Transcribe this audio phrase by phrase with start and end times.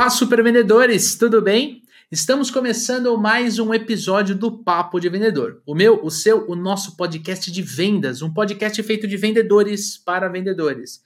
[0.00, 1.82] Olá, super vendedores, tudo bem?
[2.10, 5.60] Estamos começando mais um episódio do Papo de Vendedor.
[5.66, 10.26] O meu, o seu, o nosso podcast de vendas, um podcast feito de vendedores para
[10.26, 11.02] vendedores.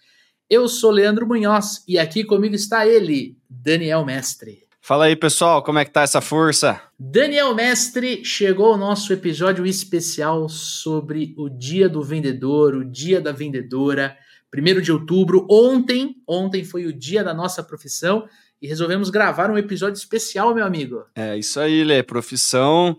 [0.48, 4.62] Eu sou Leandro Munhoz e aqui comigo está ele, Daniel Mestre.
[4.80, 6.80] Fala aí, pessoal, como é que tá essa força?
[6.96, 13.32] Daniel Mestre, chegou o nosso episódio especial sobre o Dia do Vendedor, o Dia da
[13.32, 14.16] Vendedora,
[14.56, 15.44] 1 de outubro.
[15.50, 18.28] Ontem, ontem foi o dia da nossa profissão
[18.64, 21.04] e resolvemos gravar um episódio especial, meu amigo.
[21.14, 22.02] É isso aí, Lê.
[22.02, 22.98] Profissão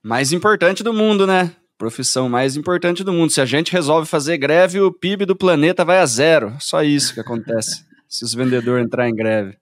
[0.00, 1.50] mais importante do mundo, né?
[1.76, 3.32] Profissão mais importante do mundo.
[3.32, 6.54] Se a gente resolve fazer greve, o PIB do planeta vai a zero.
[6.60, 9.56] Só isso que acontece se os vendedores entrar em greve.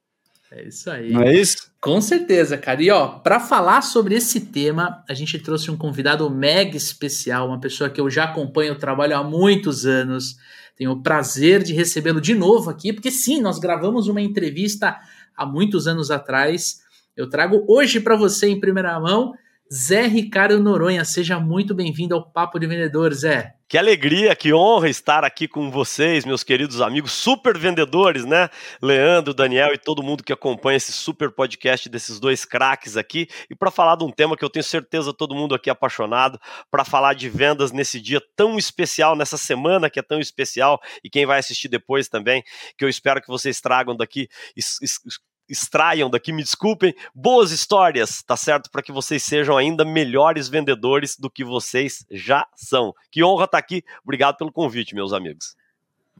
[0.52, 1.10] É isso aí.
[1.10, 1.70] Não é isso?
[1.80, 2.82] Com certeza, cara.
[2.82, 7.60] E ó, para falar sobre esse tema, a gente trouxe um convidado mega especial, uma
[7.60, 10.36] pessoa que eu já acompanho o trabalho há muitos anos.
[10.80, 14.98] Tenho o prazer de recebê-lo de novo aqui, porque sim, nós gravamos uma entrevista
[15.41, 16.80] há muitos anos atrás.
[17.16, 19.33] Eu trago hoje para você em primeira mão
[19.72, 21.02] Zé Ricardo Noronha.
[21.05, 23.55] Seja muito bem-vindo ao Papo de Vendedor, Zé.
[23.69, 28.50] Que alegria, que honra estar aqui com vocês, meus queridos amigos, super vendedores, né?
[28.82, 33.28] Leandro, Daniel e todo mundo que acompanha esse super podcast desses dois craques aqui.
[33.48, 36.36] E para falar de um tema que eu tenho certeza todo mundo aqui é apaixonado,
[36.69, 41.08] para falar de vendas nesse dia tão especial, nessa semana que é tão especial, e
[41.08, 42.42] quem vai assistir depois também,
[42.77, 44.28] que eu espero que vocês tragam daqui
[45.51, 48.70] extraiam daqui, me desculpem, boas histórias, tá certo?
[48.70, 52.95] Para que vocês sejam ainda melhores vendedores do que vocês já são.
[53.11, 53.83] Que honra estar tá aqui.
[54.03, 55.56] Obrigado pelo convite, meus amigos.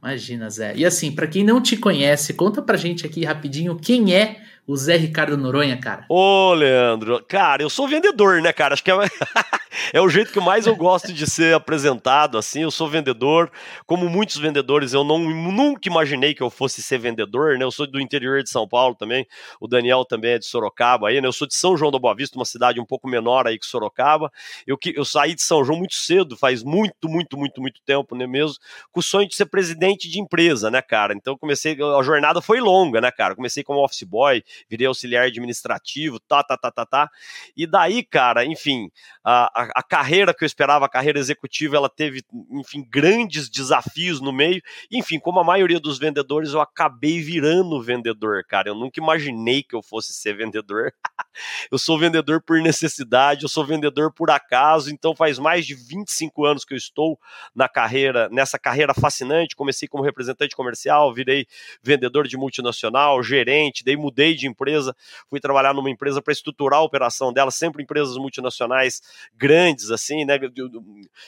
[0.01, 0.75] Imagina, Zé.
[0.75, 4.77] E assim, para quem não te conhece, conta pra gente aqui rapidinho quem é o
[4.77, 6.05] Zé Ricardo Noronha, cara.
[6.07, 8.73] Ô, Leandro, cara, eu sou vendedor, né, cara?
[8.73, 8.95] Acho que é,
[9.93, 12.61] é o jeito que mais eu gosto de ser apresentado, assim.
[12.61, 13.51] Eu sou vendedor.
[13.85, 17.65] Como muitos vendedores, eu não, nunca imaginei que eu fosse ser vendedor, né?
[17.65, 19.25] Eu sou do interior de São Paulo também.
[19.59, 21.27] O Daniel também é de Sorocaba aí, né?
[21.27, 23.65] Eu sou de São João da Boa Vista, uma cidade um pouco menor aí que
[23.65, 24.31] Sorocaba.
[24.65, 28.27] Eu, eu saí de São João muito cedo, faz muito, muito, muito, muito tempo, né
[28.27, 28.55] mesmo?
[28.91, 31.13] Com o sonho de ser presidente de empresa, né, cara?
[31.13, 33.35] Então comecei, a jornada foi longa, né, cara?
[33.35, 37.09] Comecei como office boy, virei auxiliar administrativo, tá, tá, tá, tá, tá.
[37.55, 38.89] E daí, cara, enfim,
[39.23, 44.19] a, a, a, carreira que eu esperava, a carreira executiva, ela teve, enfim, grandes desafios
[44.19, 44.61] no meio.
[44.91, 48.69] Enfim, como a maioria dos vendedores, eu acabei virando vendedor, cara.
[48.69, 50.93] Eu nunca imaginei que eu fosse ser vendedor.
[51.71, 56.45] eu sou vendedor por necessidade, eu sou vendedor por acaso, então faz mais de 25
[56.45, 57.19] anos que eu estou
[57.55, 59.55] na carreira, nessa carreira fascinante.
[59.55, 61.45] Comecei como representante comercial, virei
[61.81, 64.95] vendedor de multinacional, gerente, daí mudei de de empresa,
[65.29, 69.01] fui trabalhar numa empresa para estruturar a operação dela, sempre empresas multinacionais
[69.33, 70.37] grandes, assim, né,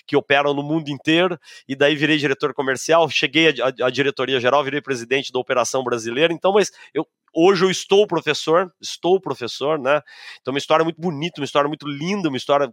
[0.05, 4.81] que operam no mundo inteiro, e daí virei diretor comercial, cheguei à diretoria geral, virei
[4.81, 10.01] presidente da operação brasileira, então, mas eu hoje eu estou professor, estou professor, né?
[10.39, 12.71] Então, uma história muito bonita, uma história muito linda, uma história.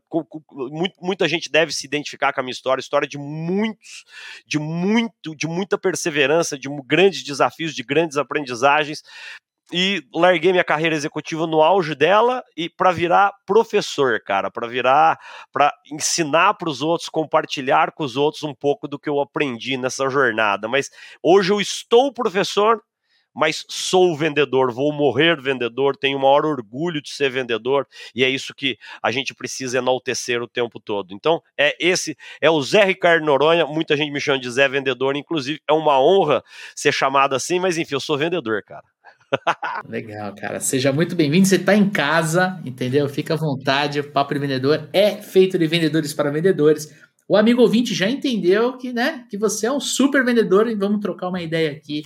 [1.00, 4.04] Muita gente deve se identificar com a minha história, história de muitos,
[4.46, 9.02] de muito, de muita perseverança, de grandes desafios, de grandes aprendizagens,
[9.72, 15.18] e larguei minha carreira executiva no auge dela e para virar professor, cara, para virar,
[15.52, 19.76] para ensinar para os outros, compartilhar com os outros um pouco do que eu aprendi
[19.76, 20.68] nessa jornada.
[20.68, 20.90] Mas
[21.22, 22.82] hoje eu estou professor,
[23.34, 28.28] mas sou vendedor, vou morrer vendedor, tenho o maior orgulho de ser vendedor e é
[28.28, 31.14] isso que a gente precisa enaltecer o tempo todo.
[31.14, 35.16] Então, é esse, é o Zé Ricardo Noronha, muita gente me chama de Zé Vendedor,
[35.16, 36.42] inclusive é uma honra
[36.74, 38.84] ser chamado assim, mas enfim, eu sou vendedor, cara.
[39.88, 40.60] Legal, cara.
[40.60, 41.46] Seja muito bem-vindo.
[41.46, 43.08] Você está em casa, entendeu?
[43.08, 44.00] Fica à vontade.
[44.00, 46.92] O Papo de Vendedor é feito de vendedores para vendedores.
[47.28, 51.00] O amigo ouvinte já entendeu que, né, que você é um super vendedor e vamos
[51.00, 52.02] trocar uma ideia aqui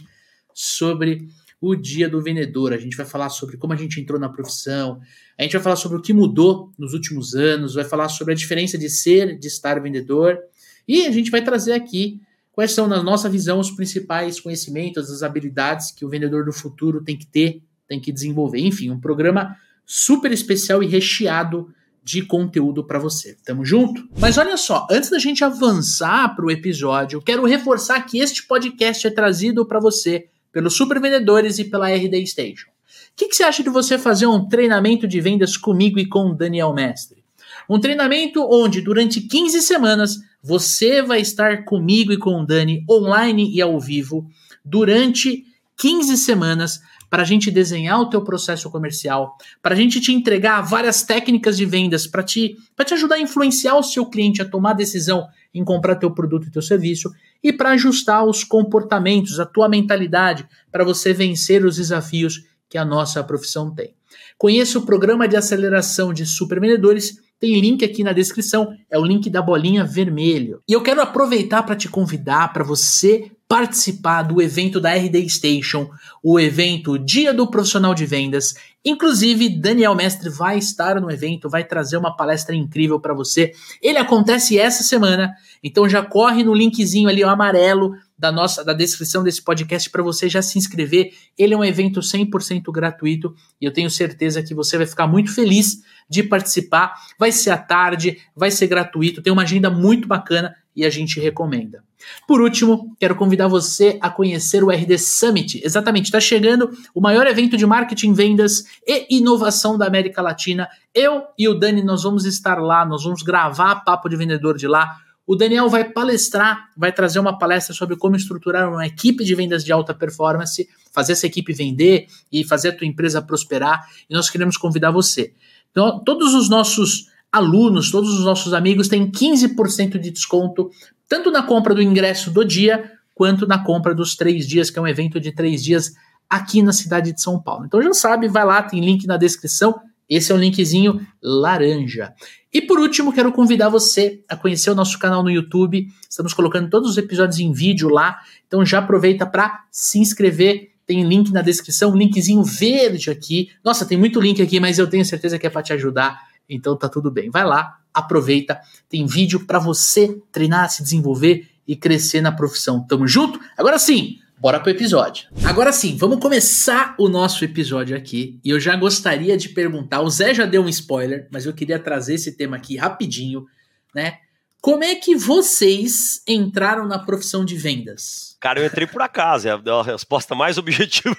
[0.53, 1.27] sobre
[1.61, 2.75] o dia do vendedor.
[2.75, 5.01] A gente vai falar sobre como a gente entrou na profissão,
[5.39, 8.37] a gente vai falar sobre o que mudou nos últimos anos, vai falar sobre a
[8.37, 10.39] diferença de ser, de estar vendedor,
[10.87, 12.21] e a gente vai trazer aqui
[12.55, 17.03] Quais são, na nossa visão, os principais conhecimentos, as habilidades que o vendedor do futuro
[17.03, 18.61] tem que ter, tem que desenvolver?
[18.61, 21.69] Enfim, um programa super especial e recheado
[22.01, 23.37] de conteúdo para você.
[23.45, 24.07] Tamo junto?
[24.19, 29.05] Mas olha só, antes da gente avançar para o episódio, quero reforçar que este podcast
[29.05, 32.69] é trazido para você pelos Super Vendedores e pela RD Station.
[32.69, 36.31] O que, que, você acha de você fazer um treinamento de vendas comigo e com
[36.31, 37.25] o Daniel Mestre?
[37.69, 43.51] Um treinamento onde, durante 15 semanas, você vai estar comigo e com o Dani online
[43.51, 44.29] e ao vivo
[44.63, 45.43] durante
[45.79, 50.61] 15 semanas para a gente desenhar o teu processo comercial, para a gente te entregar
[50.61, 54.75] várias técnicas de vendas para te, te ajudar a influenciar o seu cliente a tomar
[54.75, 57.11] decisão em comprar teu produto e teu serviço
[57.43, 62.85] e para ajustar os comportamentos, a tua mentalidade para você vencer os desafios que a
[62.85, 63.95] nossa profissão tem.
[64.37, 69.29] Conheça o programa de aceleração de supervendedores tem link aqui na descrição, é o link
[69.29, 70.61] da bolinha vermelho.
[70.69, 75.89] E eu quero aproveitar para te convidar para você participar do evento da RD Station,
[76.23, 78.55] o evento Dia do Profissional de Vendas.
[78.85, 83.53] Inclusive, Daniel Mestre vai estar no evento, vai trazer uma palestra incrível para você.
[83.83, 85.33] Ele acontece essa semana,
[85.63, 90.03] então já corre no linkzinho ali, o amarelo, da nossa da descrição desse podcast para
[90.03, 91.13] você já se inscrever.
[91.37, 95.35] Ele é um evento 100% gratuito e eu tenho certeza que você vai ficar muito
[95.35, 96.95] feliz de participar.
[97.19, 101.21] Vai ser à tarde, vai ser gratuito, tem uma agenda muito bacana e a gente
[101.21, 101.85] recomenda.
[102.27, 105.61] Por último, quero convidar você a conhecer o RD Summit.
[105.65, 110.69] Exatamente, está chegando o maior evento de marketing, vendas e inovação da América Latina.
[110.95, 114.67] Eu e o Dani, nós vamos estar lá, nós vamos gravar Papo de Vendedor de
[114.67, 114.99] lá.
[115.27, 119.65] O Daniel vai palestrar, vai trazer uma palestra sobre como estruturar uma equipe de vendas
[119.65, 123.87] de alta performance, fazer essa equipe vender e fazer a tua empresa prosperar.
[124.09, 125.33] E nós queremos convidar você.
[125.71, 130.71] Então, todos os nossos alunos, todos os nossos amigos têm 15% de desconto,
[131.09, 134.83] tanto na compra do ingresso do dia, quanto na compra dos três dias, que é
[134.83, 135.93] um evento de três dias
[136.29, 137.65] aqui na cidade de São Paulo.
[137.65, 139.81] Então já sabe, vai lá, tem link na descrição.
[140.09, 142.13] Esse é o linkzinho laranja.
[142.55, 145.89] E por último, quero convidar você a conhecer o nosso canal no YouTube.
[146.09, 148.21] Estamos colocando todos os episódios em vídeo lá.
[148.47, 150.71] Então já aproveita para se inscrever.
[150.87, 153.49] Tem link na descrição, linkzinho verde aqui.
[153.65, 156.17] Nossa, tem muito link aqui, mas eu tenho certeza que é para te ajudar.
[156.49, 157.29] Então tá tudo bem.
[157.29, 158.61] Vai lá, aproveita.
[158.89, 162.87] Tem vídeo para você treinar, se desenvolver e crescer na profissão.
[162.87, 163.41] Tamo junto?
[163.59, 165.29] Agora sim, bora pro episódio.
[165.45, 168.39] Agora sim, vamos começar o nosso episódio aqui.
[168.45, 171.79] E eu já gostaria de perguntar, o Zé já deu um spoiler, mas eu queria
[171.79, 173.47] trazer esse tema aqui rapidinho,
[173.95, 174.19] né?
[174.61, 178.34] Como é que vocês entraram na profissão de vendas?
[178.45, 181.17] Cara, eu entrei por acaso, é a resposta mais objetiva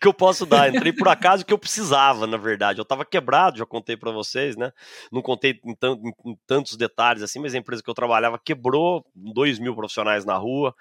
[0.00, 0.74] que eu posso dar.
[0.74, 2.80] Entrei por acaso que eu precisava, na verdade.
[2.80, 4.72] Eu estava quebrado, já contei para vocês, né?
[5.12, 5.76] Não contei em,
[6.26, 10.36] em, tantos detalhes assim, mas a empresa que eu trabalhava quebrou, dois mil profissionais na
[10.36, 10.74] rua.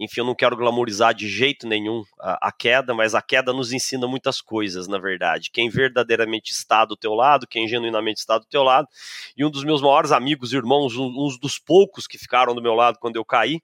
[0.00, 3.72] Enfim, eu não quero glamorizar de jeito nenhum a, a, queda, mas a queda nos
[3.72, 5.48] ensina muitas coisas, na verdade.
[5.52, 8.88] Quem verdadeiramente está do teu lado, quem genuinamente está do teu lado.
[9.36, 12.74] E um dos meus maiores amigos, irmãos, um, uns dos poucos que ficaram do meu
[12.74, 13.62] lado quando eu caí,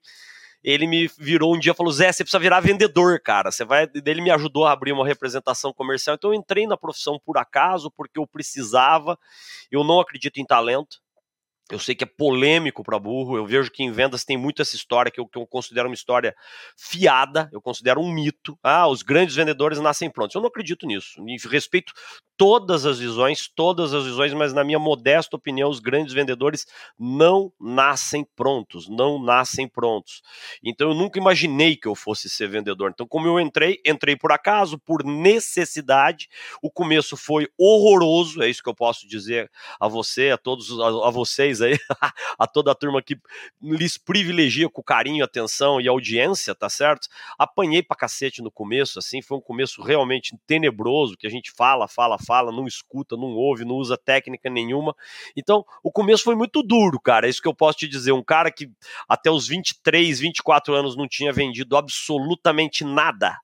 [0.63, 3.51] ele me virou um dia e falou: Zé, você precisa virar vendedor, cara.
[3.51, 3.87] Você vai.
[4.05, 6.15] Ele me ajudou a abrir uma representação comercial.
[6.15, 9.17] Então eu entrei na profissão por acaso, porque eu precisava.
[9.71, 10.97] Eu não acredito em talento.
[11.69, 13.37] Eu sei que é polêmico para burro.
[13.37, 15.93] Eu vejo que em vendas tem muito essa história que eu, que eu, considero uma
[15.93, 16.35] história
[16.77, 17.49] fiada.
[17.51, 18.57] Eu considero um mito.
[18.63, 20.35] Ah, os grandes vendedores nascem prontos.
[20.35, 21.21] Eu não acredito nisso.
[21.49, 21.93] Respeito
[22.37, 26.67] todas as visões, todas as visões, mas na minha modesta opinião, os grandes vendedores
[26.97, 30.21] não nascem prontos, não nascem prontos.
[30.63, 32.91] Então eu nunca imaginei que eu fosse ser vendedor.
[32.93, 36.29] Então, como eu entrei, entrei por acaso, por necessidade.
[36.61, 39.49] O começo foi horroroso, é isso que eu posso dizer
[39.79, 41.77] a você, a todos, a, a vocês aí,
[42.37, 43.17] a toda a turma que
[43.61, 47.07] lhes privilegia com carinho, atenção e audiência, tá certo?
[47.37, 51.87] Apanhei pra cacete no começo, assim, foi um começo realmente tenebroso, que a gente fala,
[51.87, 54.95] fala, fala, não escuta, não ouve, não usa técnica nenhuma.
[55.35, 57.27] Então, o começo foi muito duro, cara.
[57.27, 58.11] É isso que eu posso te dizer.
[58.11, 58.69] Um cara que
[59.07, 63.37] até os 23, 24 anos não tinha vendido absolutamente nada.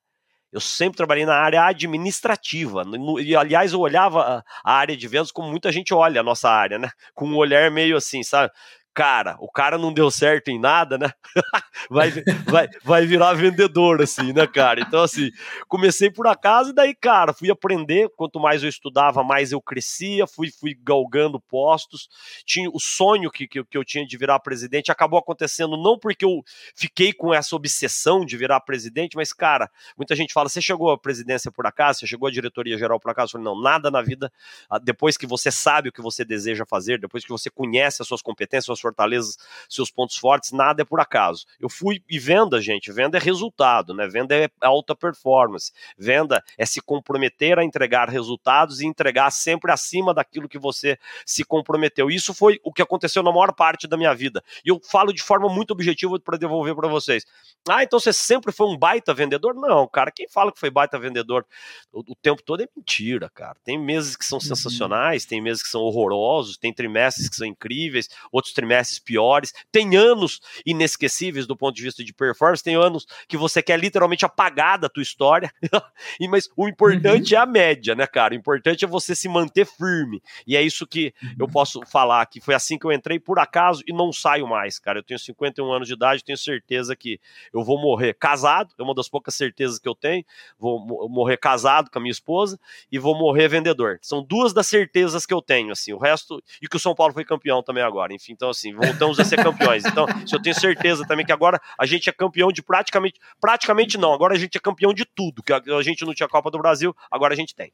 [0.54, 2.84] Eu sempre trabalhei na área administrativa.
[3.20, 6.78] E, aliás, eu olhava a área de vendas como muita gente olha a nossa área,
[6.78, 6.90] né?
[7.12, 8.52] Com um olhar meio assim, sabe?
[8.94, 11.10] Cara, o cara não deu certo em nada, né?
[11.90, 12.10] vai,
[12.46, 14.80] vai, vai virar vendedor, assim, né, cara?
[14.80, 15.30] Então, assim,
[15.68, 18.08] comecei por acaso e daí, cara, fui aprender.
[18.16, 22.08] Quanto mais eu estudava, mais eu crescia, fui, fui galgando postos.
[22.46, 26.24] Tinha o sonho que, que, que eu tinha de virar presidente, acabou acontecendo não porque
[26.24, 26.42] eu
[26.76, 30.98] fiquei com essa obsessão de virar presidente, mas, cara, muita gente fala: você chegou à
[30.98, 33.30] presidência por acaso, você chegou à diretoria geral por acaso?
[33.30, 34.32] Eu falei, não, nada na vida,
[34.70, 38.06] ah, depois que você sabe o que você deseja fazer, depois que você conhece as
[38.06, 39.36] suas competências, suas fortalezas,
[39.68, 41.46] seus pontos fortes, nada é por acaso.
[41.58, 44.06] Eu fui e venda, gente, venda é resultado, né?
[44.06, 45.72] Venda é alta performance.
[45.96, 51.44] Venda é se comprometer a entregar resultados e entregar sempre acima daquilo que você se
[51.44, 52.10] comprometeu.
[52.10, 54.42] Isso foi o que aconteceu na maior parte da minha vida.
[54.64, 57.24] E eu falo de forma muito objetiva para devolver para vocês.
[57.68, 59.54] Ah, então você sempre foi um baita vendedor?
[59.54, 61.46] Não, cara, quem fala que foi baita vendedor
[61.92, 63.56] o, o tempo todo é mentira, cara.
[63.64, 64.44] Tem meses que são uhum.
[64.44, 69.52] sensacionais, tem meses que são horrorosos, tem trimestres que são incríveis, outros trimestres trimestres piores,
[69.70, 74.24] tem anos inesquecíveis do ponto de vista de performance, tem anos que você quer literalmente
[74.24, 75.52] apagar da tua história,
[76.28, 77.40] mas o importante uhum.
[77.40, 78.34] é a média, né, cara?
[78.34, 81.52] O importante é você se manter firme, e é isso que eu uhum.
[81.52, 84.98] posso falar, que foi assim que eu entrei por acaso e não saio mais, cara.
[84.98, 87.20] Eu tenho 51 anos de idade, tenho certeza que
[87.52, 90.24] eu vou morrer casado, é uma das poucas certezas que eu tenho,
[90.58, 92.58] vou morrer casado com a minha esposa
[92.90, 93.98] e vou morrer vendedor.
[94.02, 97.12] São duas das certezas que eu tenho, assim, o resto, e que o São Paulo
[97.12, 99.84] foi campeão também agora, enfim, então assim, voltamos a ser campeões.
[99.84, 103.98] Então, se eu tenho certeza também que agora a gente é campeão de praticamente, praticamente
[103.98, 106.58] não, agora a gente é campeão de tudo, que a gente não tinha Copa do
[106.58, 107.72] Brasil, agora a gente tem.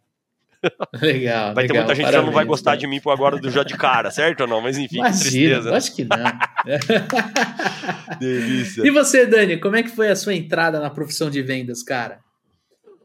[1.01, 1.55] Legal.
[1.55, 3.51] Vai legal, ter muita gente que já não vai gostar de mim por agora do
[3.51, 4.61] já de cara, certo ou não?
[4.61, 5.77] Mas enfim, Imagina, que tristeza.
[5.77, 6.19] Acho que não.
[8.21, 8.87] Delícia.
[8.87, 12.19] E você, Dani, como é que foi a sua entrada na profissão de vendas, cara?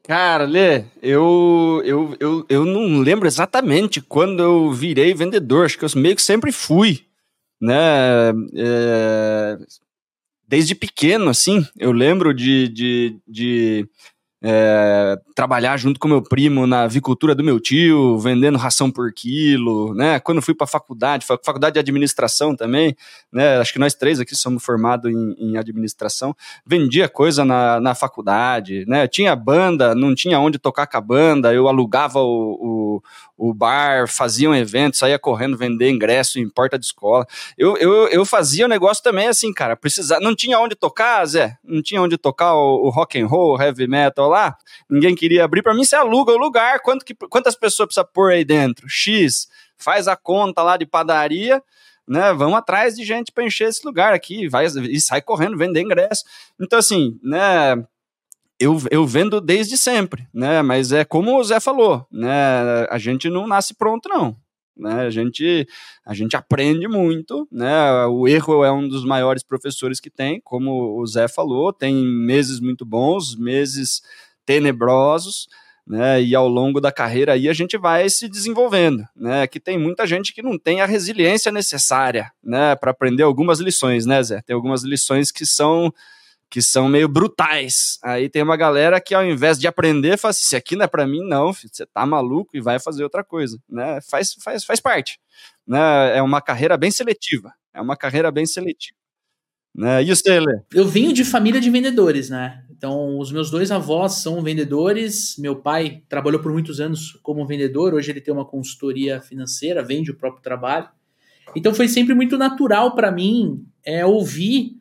[0.03, 5.85] Cara, Lê, eu, eu, eu, eu não lembro exatamente quando eu virei vendedor, acho que
[5.85, 7.05] eu meio que sempre fui,
[7.61, 8.29] né?
[8.55, 9.57] É,
[10.47, 13.89] desde pequeno, assim, eu lembro de, de, de
[14.47, 19.95] é, trabalhar junto com meu primo na avicultura do meu tio, vendendo ração por quilo,
[19.95, 20.19] né?
[20.19, 22.95] Quando fui para a faculdade, faculdade de administração também,
[23.33, 23.57] né?
[23.57, 26.35] Acho que nós três aqui somos formados em, em administração.
[26.63, 29.07] Vendia coisa na, na faculdade, né?
[29.07, 33.01] Tinha banda, não tinha onde tocar com a banda, eu alugava o,
[33.37, 37.25] o, o bar, fazia um evento, saía correndo vender ingresso em porta de escola.
[37.57, 41.57] Eu, eu, eu fazia o negócio também assim, cara, precisar, não tinha onde tocar, Zé,
[41.63, 44.34] não tinha onde tocar o, o rock and roll, heavy metal lá,
[44.89, 45.61] ninguém queria abrir.
[45.61, 48.87] Para mim, você aluga o lugar, quanto que, quantas pessoas precisa pôr aí dentro?
[48.89, 51.61] X, faz a conta lá de padaria,
[52.07, 52.33] né?
[52.33, 56.23] Vamos atrás de gente para encher esse lugar aqui, vai e sai correndo vender ingresso.
[56.59, 57.83] Então, assim, né?
[58.57, 60.61] Eu, eu vendo desde sempre, né?
[60.61, 62.87] Mas é como o Zé falou, né?
[62.89, 64.37] A gente não nasce pronto, não.
[64.77, 65.65] Né, a, gente,
[66.05, 70.99] a gente aprende muito, né, o erro é um dos maiores professores que tem, como
[70.99, 74.01] o Zé falou, tem meses muito bons, meses
[74.45, 75.47] tenebrosos,
[75.87, 76.21] né?
[76.21, 79.45] E ao longo da carreira aí a gente vai se desenvolvendo, né?
[79.47, 82.75] Que tem muita gente que não tem a resiliência necessária, né?
[82.75, 84.41] Para aprender algumas lições, né, Zé?
[84.41, 85.93] Tem algumas lições que são
[86.49, 87.97] que são meio brutais.
[88.03, 90.87] Aí tem uma galera que ao invés de aprender, fala assim, isso aqui não é
[90.87, 93.99] para mim não, filho, você tá maluco e vai fazer outra coisa, né?
[94.09, 95.19] Faz, faz, faz parte,
[95.67, 96.17] né?
[96.17, 98.97] É uma carreira bem seletiva, é uma carreira bem seletiva.
[99.75, 100.05] Né?
[100.05, 100.61] E o Lê?
[100.73, 102.63] Eu venho de família de vendedores, né?
[102.71, 105.35] Então, os meus dois avós são vendedores.
[105.37, 107.93] Meu pai trabalhou por muitos anos como vendedor.
[107.93, 110.87] Hoje ele tem uma consultoria financeira, vende o próprio trabalho.
[111.55, 114.77] Então, foi sempre muito natural para mim é, ouvir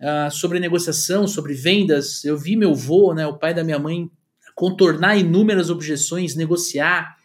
[0.00, 2.24] uh, sobre negociação, sobre vendas.
[2.24, 4.08] Eu vi meu avô, né, o pai da minha mãe,
[4.54, 7.16] contornar inúmeras objeções, negociar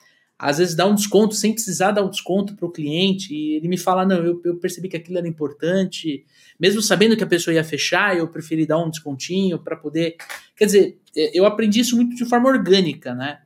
[0.41, 3.67] às vezes dá um desconto sem precisar dar um desconto para o cliente, e ele
[3.67, 6.25] me fala: não, eu, eu, percebi que aquilo era importante,
[6.59, 10.15] mesmo sabendo que a pessoa ia fechar, eu preferi dar um descontinho para poder.
[10.57, 13.37] Quer dizer, é, eu aprendi isso muito de forma orgânica, né?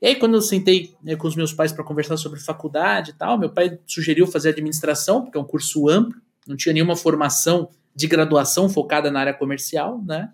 [0.00, 3.14] E aí, quando eu sentei né, com os meus pais para conversar sobre faculdade e
[3.14, 7.70] tal, meu pai sugeriu fazer administração, porque é um curso amplo, não tinha nenhuma formação
[7.92, 10.30] de graduação focada na área comercial, né?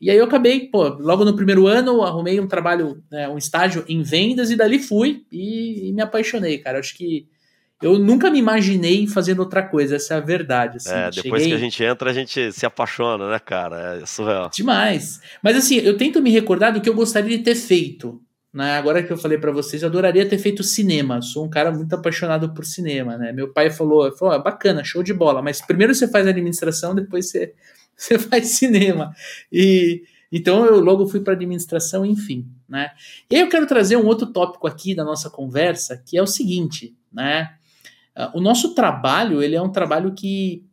[0.00, 3.84] E aí eu acabei, pô, logo no primeiro ano, arrumei um trabalho, né, um estágio
[3.86, 6.78] em vendas e dali fui e, e, me apaixonei, cara.
[6.78, 7.28] Acho que
[7.82, 10.78] eu nunca me imaginei fazendo outra coisa, essa é a verdade.
[10.78, 10.90] Assim.
[10.90, 11.48] É, depois Cheguei...
[11.48, 14.00] que a gente entra, a gente se apaixona, né, cara?
[14.00, 14.50] É surreal.
[14.54, 15.20] Demais.
[15.42, 18.22] Mas assim, eu tento me recordar do que eu gostaria de ter feito.
[18.52, 18.78] Né?
[18.78, 21.22] Agora que eu falei para vocês, eu adoraria ter feito cinema.
[21.22, 23.32] Sou um cara muito apaixonado por cinema, né?
[23.32, 27.30] Meu pai falou, falou, ah, bacana, show de bola, mas primeiro você faz administração, depois
[27.30, 27.54] você
[28.10, 29.14] você faz cinema.
[29.52, 30.02] E
[30.32, 32.92] então eu logo fui para administração, enfim, né?
[33.28, 36.26] E aí eu quero trazer um outro tópico aqui da nossa conversa, que é o
[36.26, 37.54] seguinte, né?
[38.16, 40.64] Ah, o nosso trabalho, ele é um trabalho que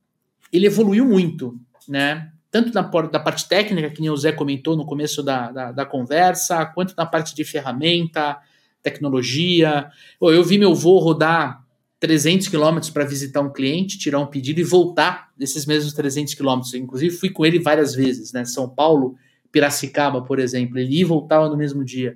[0.54, 2.32] ele evoluiu muito, né?
[2.50, 5.86] Tanto na da parte técnica, que nem o Zé comentou no começo da, da, da
[5.86, 8.38] conversa, quanto na parte de ferramenta,
[8.82, 9.90] tecnologia.
[10.22, 11.67] Eu vi meu voo rodar
[12.00, 16.74] 300 quilômetros para visitar um cliente, tirar um pedido e voltar desses mesmos 300 quilômetros.
[16.74, 18.46] Inclusive, fui com ele várias vezes, né?
[18.46, 19.16] São Paulo,
[19.52, 20.78] Piracicaba, por exemplo.
[20.78, 22.16] Ele ia e voltava no mesmo dia.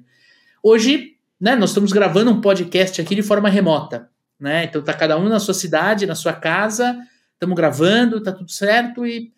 [0.62, 4.10] Hoje, né, nós estamos gravando um podcast aqui de forma remota,
[4.40, 4.66] né?
[4.66, 6.96] Então tá cada um na sua cidade, na sua casa,
[7.34, 9.32] estamos gravando, tá tudo certo e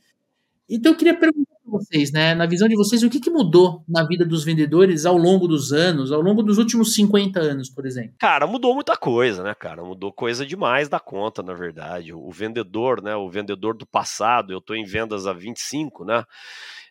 [0.68, 2.36] então eu queria perguntar vocês, né?
[2.36, 5.72] Na visão de vocês, o que, que mudou na vida dos vendedores ao longo dos
[5.72, 8.14] anos, ao longo dos últimos 50 anos, por exemplo?
[8.20, 9.84] Cara, mudou muita coisa, né, cara?
[9.84, 12.14] Mudou coisa demais da conta, na verdade.
[12.14, 13.16] O vendedor, né?
[13.16, 16.24] O vendedor do passado, eu estou em vendas há 25, né?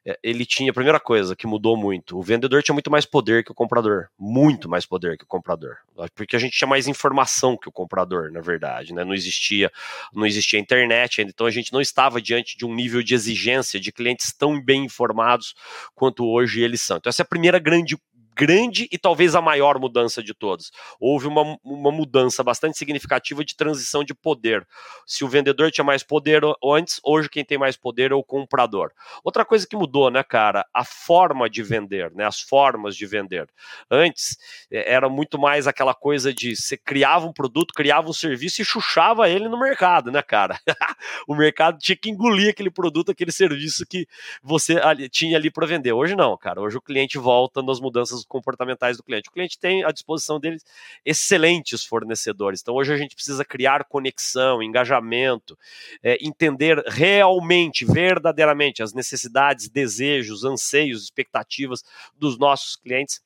[0.05, 2.19] É, ele tinha a primeira coisa que mudou muito.
[2.19, 5.77] O vendedor tinha muito mais poder que o comprador, muito mais poder que o comprador,
[6.15, 9.05] porque a gente tinha mais informação que o comprador, na verdade, né?
[9.05, 9.71] Não existia,
[10.13, 13.93] não existia internet, então a gente não estava diante de um nível de exigência de
[13.93, 15.55] clientes tão bem informados
[15.95, 16.97] quanto hoje eles são.
[16.97, 17.97] Então essa é a primeira grande
[18.35, 20.71] grande e talvez a maior mudança de todas.
[20.99, 24.67] Houve uma, uma mudança bastante significativa de transição de poder.
[25.07, 28.91] Se o vendedor tinha mais poder antes, hoje quem tem mais poder é o comprador.
[29.23, 30.67] Outra coisa que mudou, né, cara?
[30.73, 32.25] A forma de vender, né?
[32.25, 33.49] As formas de vender.
[33.91, 34.37] Antes
[34.71, 38.65] é, era muito mais aquela coisa de você criava um produto, criava um serviço e
[38.65, 40.59] chuchava ele no mercado, né, cara?
[41.29, 44.07] o mercado tinha que engolir aquele produto, aquele serviço que
[44.43, 45.93] você tinha ali para vender.
[45.93, 46.61] Hoje não, cara.
[46.61, 49.29] Hoje o cliente volta nas mudanças comportamentais do cliente.
[49.29, 50.65] O cliente tem à disposição deles
[51.05, 52.61] excelentes fornecedores.
[52.61, 55.59] Então hoje a gente precisa criar conexão, engajamento,
[56.03, 61.83] é, entender realmente, verdadeiramente as necessidades, desejos, anseios, expectativas
[62.17, 63.21] dos nossos clientes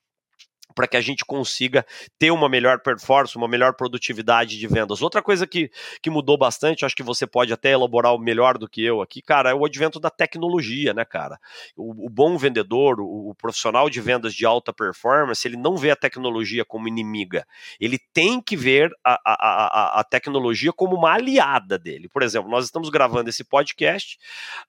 [0.76, 1.86] para que a gente consiga
[2.18, 5.00] ter uma melhor performance, uma melhor produtividade de vendas.
[5.00, 5.70] Outra coisa que,
[6.02, 9.50] que mudou bastante, acho que você pode até elaborar melhor do que eu aqui, cara,
[9.50, 11.40] é o advento da tecnologia, né, cara?
[11.74, 15.90] O, o bom vendedor, o, o, profissional de vendas de alta performance, ele não vê
[15.90, 17.46] a tecnologia como inimiga.
[17.80, 22.06] Ele tem que ver a, a, a, a tecnologia como uma aliada dele.
[22.06, 24.18] Por exemplo, nós estamos gravando esse podcast,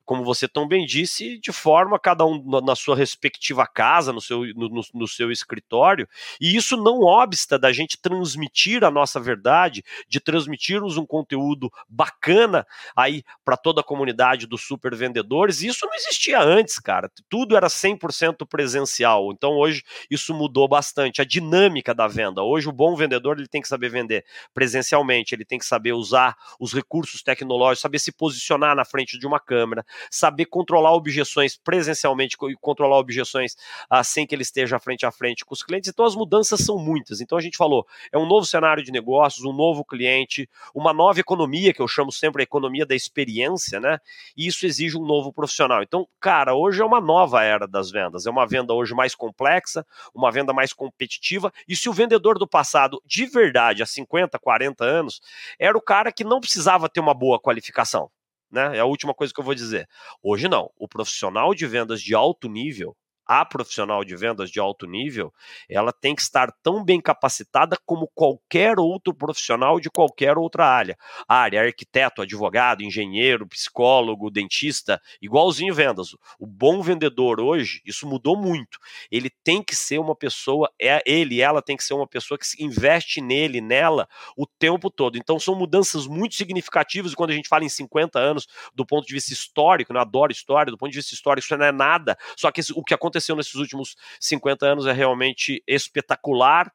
[0.05, 4.45] como você tão bem disse, de forma cada um na sua respectiva casa, no seu,
[4.55, 5.96] no, no, no seu escritório
[6.39, 12.67] e isso não obsta da gente transmitir a nossa verdade, de transmitirmos um conteúdo bacana
[12.95, 15.61] aí para toda a comunidade dos super vendedores.
[15.61, 17.09] Isso não existia antes, cara.
[17.29, 19.31] Tudo era 100% presencial.
[19.31, 21.21] Então hoje isso mudou bastante.
[21.21, 22.43] A dinâmica da venda.
[22.43, 26.35] Hoje o bom vendedor ele tem que saber vender presencialmente, ele tem que saber usar
[26.59, 32.35] os recursos tecnológicos, saber se posicionar na frente de uma câmera, saber controlar objeções presencialmente
[32.49, 33.55] e controlar objeções
[34.03, 36.77] sem que ele esteja frente a frente com os clientes clientes, então as mudanças são
[36.77, 37.21] muitas.
[37.21, 41.19] Então a gente falou, é um novo cenário de negócios, um novo cliente, uma nova
[41.19, 43.99] economia, que eu chamo sempre a economia da experiência, né?
[44.35, 45.81] E isso exige um novo profissional.
[45.81, 48.25] Então, cara, hoje é uma nova era das vendas.
[48.25, 51.51] É uma venda hoje mais complexa, uma venda mais competitiva.
[51.67, 55.21] E se o vendedor do passado, de verdade, há 50, 40 anos,
[55.59, 58.09] era o cara que não precisava ter uma boa qualificação.
[58.49, 58.77] Né?
[58.77, 59.87] É a última coisa que eu vou dizer.
[60.23, 60.69] Hoje não.
[60.77, 62.95] O profissional de vendas de alto nível,
[63.27, 65.33] a profissional de vendas de alto nível,
[65.69, 70.97] ela tem que estar tão bem capacitada como qualquer outro profissional de qualquer outra área.
[71.27, 76.13] Área, arquiteto, advogado, engenheiro, psicólogo, dentista, igualzinho vendas.
[76.39, 78.79] O bom vendedor hoje, isso mudou muito.
[79.11, 82.63] Ele tem que ser uma pessoa, é ele, ela tem que ser uma pessoa que
[82.63, 85.17] investe nele, nela, o tempo todo.
[85.17, 89.13] Então são mudanças muito significativas quando a gente fala em 50 anos do ponto de
[89.13, 89.99] vista histórico, né?
[89.99, 92.83] eu adoro história, do ponto de vista histórico isso não é nada, só que o
[92.83, 96.71] que aconteceu aconteceu nesses últimos 50 anos é realmente espetacular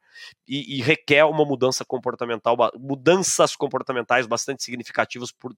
[0.47, 5.55] e, e requer uma mudança comportamental, mudanças comportamentais bastante significativas por,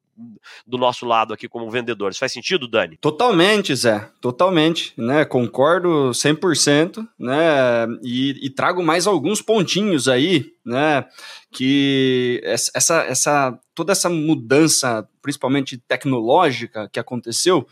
[0.65, 2.17] do nosso lado aqui como vendedores.
[2.17, 2.97] Faz sentido, Dani?
[2.97, 5.25] Totalmente, Zé, totalmente, né?
[5.25, 7.87] Concordo 100%, né?
[8.03, 11.05] E, e trago mais alguns pontinhos aí, né?
[11.51, 17.67] Que essa, essa toda essa mudança, principalmente tecnológica, que aconteceu,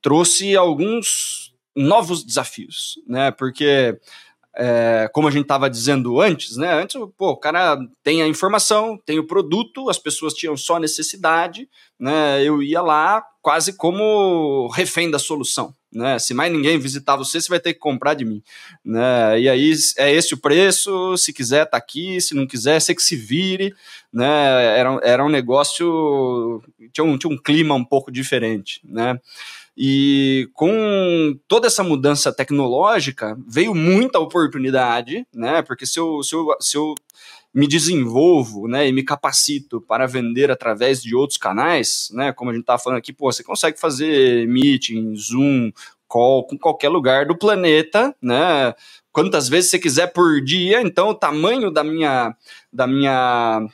[0.00, 3.30] trouxe alguns novos desafios, né?
[3.30, 3.98] Porque
[4.54, 6.74] é, como a gente estava dizendo antes, né?
[6.74, 11.68] Antes, pô, o cara tem a informação, tem o produto, as pessoas tinham só necessidade,
[11.98, 12.42] né?
[12.44, 16.18] Eu ia lá quase como refém da solução, né?
[16.18, 18.42] Se mais ninguém visitar você, você vai ter que comprar de mim,
[18.84, 19.40] né?
[19.40, 23.02] E aí é esse o preço, se quiser tá aqui, se não quiser, você que
[23.02, 23.74] se vire,
[24.12, 24.78] né?
[24.78, 29.18] Era, era um negócio, tinha um, tinha um clima um pouco diferente, né?
[29.76, 35.62] E com toda essa mudança tecnológica, veio muita oportunidade, né?
[35.62, 36.94] Porque se eu, se eu, se eu
[37.54, 42.32] me desenvolvo né, e me capacito para vender através de outros canais, né?
[42.32, 45.70] Como a gente estava falando aqui, pô, você consegue fazer meeting, Zoom,
[46.06, 48.74] call com qualquer lugar do planeta, né?
[49.10, 52.34] Quantas vezes você quiser por dia, então o tamanho da minha,
[52.72, 53.66] da minha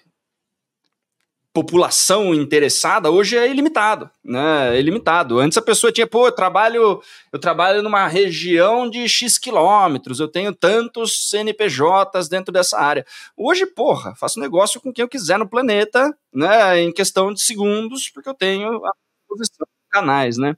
[1.53, 4.77] população interessada hoje é ilimitado, né?
[4.77, 5.39] É ilimitado.
[5.39, 10.29] Antes a pessoa tinha, pô, eu trabalho, eu trabalho numa região de X quilômetros, eu
[10.29, 13.05] tenho tantos CNPJs dentro dessa área.
[13.37, 16.81] Hoje, porra, faço negócio com quem eu quiser no planeta, né?
[16.81, 18.93] Em questão de segundos, porque eu tenho a
[19.29, 20.57] posição de canais, né?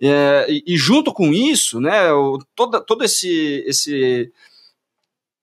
[0.00, 2.08] É, e, e, junto com isso, né,
[2.54, 4.32] toda, todo esse, esse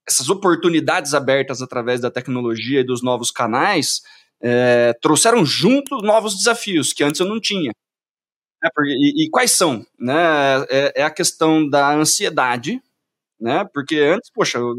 [0.07, 4.01] essas oportunidades abertas através da tecnologia e dos novos canais,
[4.41, 7.71] é, trouxeram junto novos desafios que antes eu não tinha.
[8.63, 9.85] É, porque, e, e, quais são?
[9.99, 10.15] Né?
[10.69, 12.81] É, é, a questão da ansiedade,
[13.39, 13.67] né?
[13.73, 14.75] Porque antes, poxa, eu,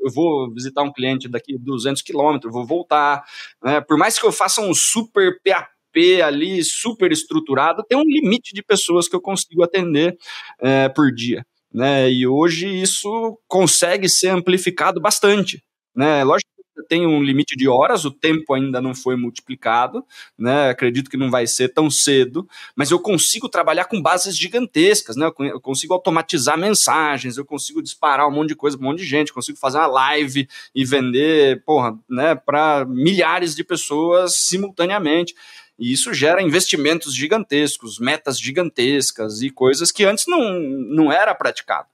[0.00, 3.22] eu vou visitar um cliente daqui 200 quilômetros, vou voltar,
[3.62, 3.82] né?
[3.82, 8.62] Por mais que eu faça um super PAP ali, super estruturado, tem um limite de
[8.62, 10.16] pessoas que eu consigo atender
[10.58, 12.10] é, por dia, né?
[12.10, 15.62] E hoje isso consegue ser amplificado bastante,
[15.94, 16.24] né?
[16.24, 16.51] Lógico
[16.82, 20.04] tem um limite de horas, o tempo ainda não foi multiplicado,
[20.38, 20.70] né?
[20.70, 25.30] Acredito que não vai ser tão cedo, mas eu consigo trabalhar com bases gigantescas, né?
[25.38, 29.06] Eu consigo automatizar mensagens, eu consigo disparar um monte de coisa para um monte de
[29.06, 35.34] gente, consigo fazer uma live e vender, porra, né, para milhares de pessoas simultaneamente.
[35.78, 41.88] E isso gera investimentos gigantescos, metas gigantescas e coisas que antes não, não era praticado.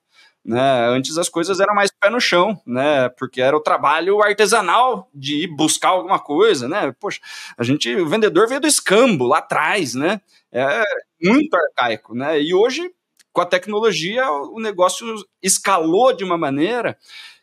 [0.48, 0.88] Né?
[0.88, 3.10] Antes as coisas eram mais pé no chão, né?
[3.10, 6.90] Porque era o trabalho artesanal de ir buscar alguma coisa, né?
[6.98, 7.20] Poxa,
[7.58, 10.22] a gente, o vendedor veio do escambo lá atrás, né?
[10.50, 10.82] É
[11.22, 12.40] muito arcaico, né?
[12.40, 12.90] E hoje,
[13.30, 15.06] com a tecnologia, o negócio
[15.42, 16.96] escalou de uma maneira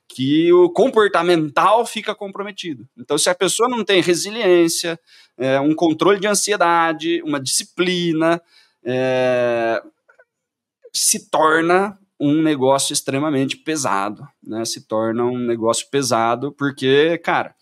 [0.07, 2.89] que o comportamental fica comprometido.
[2.97, 4.99] Então, se a pessoa não tem resiliência,
[5.37, 8.41] é, um controle de ansiedade, uma disciplina,
[8.83, 9.79] é,
[10.91, 14.63] se torna um negócio extremamente pesado, né?
[14.65, 17.55] Se torna um negócio pesado porque, cara,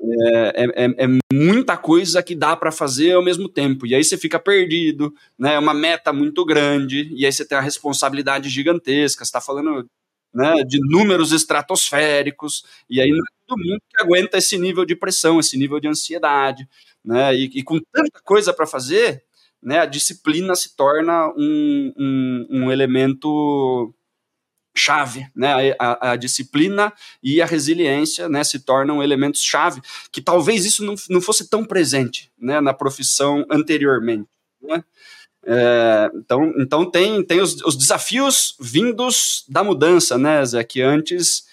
[0.00, 3.86] é, é, é, é muita coisa que dá para fazer ao mesmo tempo.
[3.86, 5.54] E aí você fica perdido, né?
[5.54, 9.22] É uma meta muito grande, e aí você tem a responsabilidade gigantesca.
[9.22, 9.86] Está falando
[10.34, 14.96] né, de números estratosféricos, e aí não é todo mundo que aguenta esse nível de
[14.96, 16.68] pressão, esse nível de ansiedade.
[17.04, 17.34] Né?
[17.36, 19.22] E, e com tanta coisa para fazer,
[19.62, 23.94] né, a disciplina se torna um, um, um elemento
[24.74, 25.74] chave, né?
[25.78, 30.94] A, a, disciplina e a resiliência, né, se tornam elementos chave que talvez isso não,
[31.10, 34.28] não fosse tão presente, né, na profissão anteriormente,
[34.62, 34.82] né?
[35.44, 41.44] É, então, então tem, tem os, os, desafios vindos da mudança, né, Zé, que antes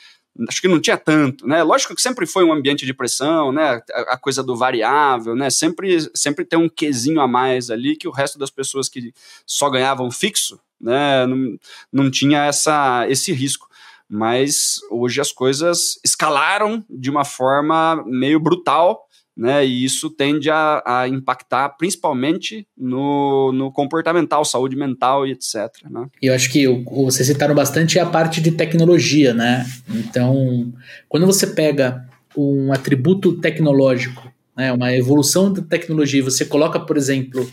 [0.48, 1.64] acho que não tinha tanto, né?
[1.64, 3.82] Lógico que sempre foi um ambiente de pressão, né?
[3.92, 5.50] A, a, coisa do variável, né?
[5.50, 9.14] Sempre, sempre tem um quesinho a mais ali que o resto das pessoas que
[9.46, 11.26] só ganhavam fixo, né?
[11.26, 11.58] Não,
[11.92, 13.68] não tinha essa, esse risco.
[14.08, 19.08] Mas hoje as coisas escalaram de uma forma meio brutal
[19.40, 19.66] né?
[19.66, 25.70] E isso tende a, a impactar principalmente no, no, comportamental, saúde mental e etc.
[25.90, 26.08] Né?
[26.22, 29.66] E eu acho que vocês citaram bastante a parte de tecnologia, né?
[29.88, 30.74] Então,
[31.08, 36.98] quando você pega um atributo tecnológico, né, uma evolução da tecnologia, e você coloca, por
[36.98, 37.50] exemplo,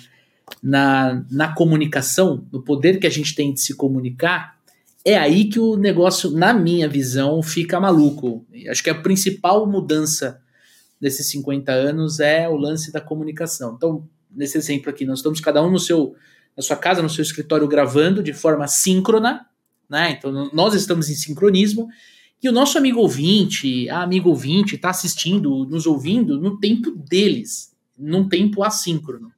[0.60, 4.56] na, na comunicação, no poder que a gente tem de se comunicar,
[5.04, 8.44] é aí que o negócio, na minha visão, fica maluco.
[8.68, 10.40] Acho que a principal mudança
[11.00, 13.74] desses 50 anos é o lance da comunicação.
[13.76, 16.14] Então, nesse exemplo aqui, nós estamos cada um no seu,
[16.56, 19.46] na sua casa, no seu escritório, gravando de forma síncrona,
[19.88, 20.12] né?
[20.12, 21.88] Então, nós estamos em sincronismo.
[22.42, 27.74] E o nosso amigo ouvinte, a amigo ouvinte, está assistindo, nos ouvindo no tempo deles,
[27.98, 29.32] num tempo assíncrono.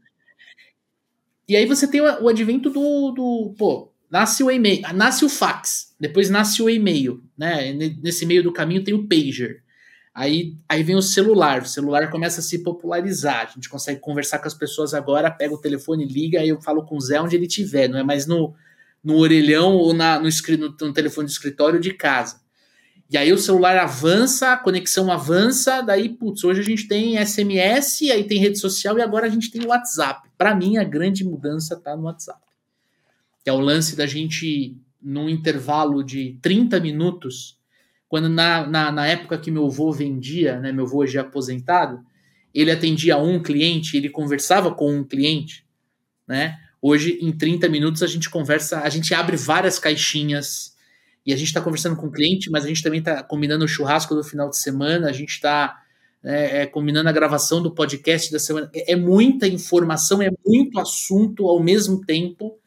[1.49, 3.55] E aí você tem o, advento do, do.
[3.57, 7.73] Pô, nasce o e-mail, nasce o fax, depois nasce o e-mail, né?
[7.73, 9.63] Nesse meio do caminho tem o pager.
[10.19, 14.41] Aí, aí vem o celular, o celular começa a se popularizar, a gente consegue conversar
[14.41, 17.37] com as pessoas agora, pega o telefone, liga, aí eu falo com o Zé onde
[17.37, 18.53] ele estiver, não é mais no,
[19.01, 22.41] no orelhão ou na, no, no, no telefone de escritório de casa.
[23.09, 28.11] E aí o celular avança, a conexão avança, daí, putz, hoje a gente tem SMS,
[28.11, 30.29] aí tem rede social e agora a gente tem o WhatsApp.
[30.37, 32.41] Para mim, a grande mudança está no WhatsApp.
[33.45, 37.58] Que é o lance da gente, num intervalo de 30 minutos,
[38.09, 42.01] quando na, na, na, época que meu avô vendia, né, meu avô é aposentado,
[42.55, 45.65] ele atendia um cliente, ele conversava com um cliente,
[46.27, 46.59] né?
[46.81, 50.77] Hoje, em 30 minutos, a gente conversa, a gente abre várias caixinhas
[51.27, 53.69] e a gente está conversando com o cliente, mas a gente também está combinando o
[53.69, 55.83] churrasco do final de semana, a gente está
[56.23, 58.71] é, é, combinando a gravação do podcast da semana.
[58.73, 62.59] É, é muita informação, é muito assunto ao mesmo tempo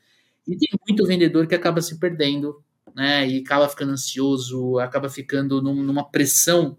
[0.47, 2.61] e tem muito vendedor que acaba se perdendo
[2.95, 3.27] né?
[3.27, 6.77] E acaba ficando ansioso, acaba ficando num, numa pressão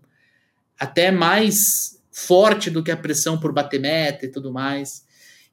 [0.79, 5.05] até mais forte do que a pressão por bater meta e tudo mais.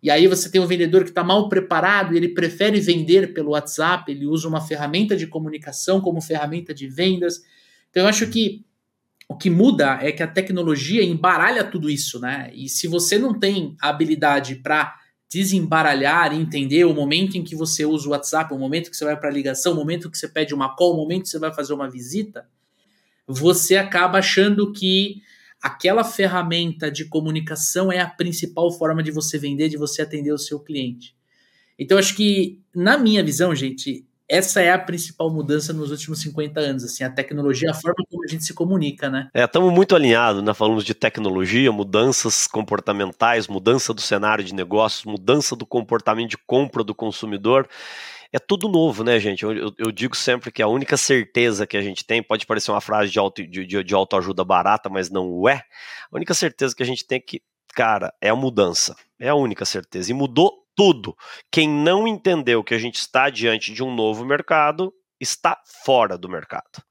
[0.01, 4.11] E aí você tem um vendedor que está mal preparado, ele prefere vender pelo WhatsApp,
[4.11, 7.41] ele usa uma ferramenta de comunicação como ferramenta de vendas.
[7.89, 8.65] Então eu acho que
[9.27, 12.49] o que muda é que a tecnologia embaralha tudo isso, né?
[12.53, 14.98] E se você não tem a habilidade para
[15.31, 19.17] desembaralhar, entender o momento em que você usa o WhatsApp, o momento que você vai
[19.17, 21.53] para a ligação, o momento que você pede uma call, o momento que você vai
[21.53, 22.49] fazer uma visita,
[23.27, 25.21] você acaba achando que
[25.61, 30.37] aquela ferramenta de comunicação é a principal forma de você vender, de você atender o
[30.37, 31.15] seu cliente.
[31.77, 36.59] Então, acho que, na minha visão, gente, essa é a principal mudança nos últimos 50
[36.59, 39.27] anos, assim, a tecnologia, a forma como a gente se comunica, né?
[39.33, 40.53] É, estamos muito alinhados, né?
[40.53, 46.83] Falamos de tecnologia, mudanças comportamentais, mudança do cenário de negócios, mudança do comportamento de compra
[46.83, 47.67] do consumidor.
[48.31, 49.43] É tudo novo, né, gente?
[49.43, 52.81] Eu, eu, digo sempre que a única certeza que a gente tem, pode parecer uma
[52.81, 55.63] frase de, auto, de, de, de autoajuda barata, mas não é.
[56.11, 57.41] A única certeza que a gente tem é que,
[57.73, 58.95] cara, é a mudança.
[59.19, 60.11] É a única certeza.
[60.11, 61.13] E mudou tudo.
[61.51, 66.29] Quem não entendeu que a gente está diante de um novo mercado está fora do
[66.29, 66.81] mercado.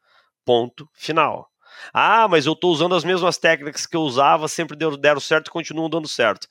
[0.44, 1.48] Ponto final.
[1.90, 5.50] Ah, mas eu estou usando as mesmas técnicas que eu usava, sempre deram certo e
[5.50, 6.46] continuam dando certo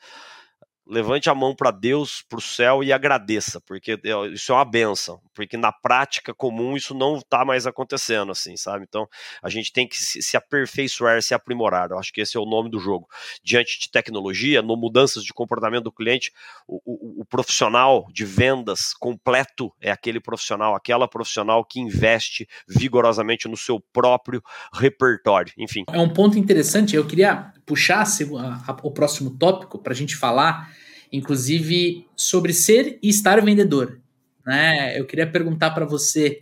[0.89, 3.99] levante a mão para Deus, para o céu e agradeça, porque
[4.33, 8.85] isso é uma benção, porque na prática comum isso não está mais acontecendo, assim, sabe?
[8.87, 9.07] Então
[9.41, 11.91] a gente tem que se aperfeiçoar, se aprimorar.
[11.91, 13.07] Eu acho que esse é o nome do jogo.
[13.43, 16.31] Diante de tecnologia, no mudanças de comportamento do cliente,
[16.67, 23.47] o, o, o profissional de vendas completo é aquele profissional, aquela profissional que investe vigorosamente
[23.47, 24.41] no seu próprio
[24.73, 25.53] repertório.
[25.57, 25.83] Enfim.
[25.91, 26.95] É um ponto interessante.
[26.95, 30.71] Eu queria puxar a, a, o próximo tópico para a gente falar,
[31.11, 33.99] inclusive, sobre ser e estar vendedor.
[34.45, 34.99] Né?
[34.99, 36.41] Eu queria perguntar para você,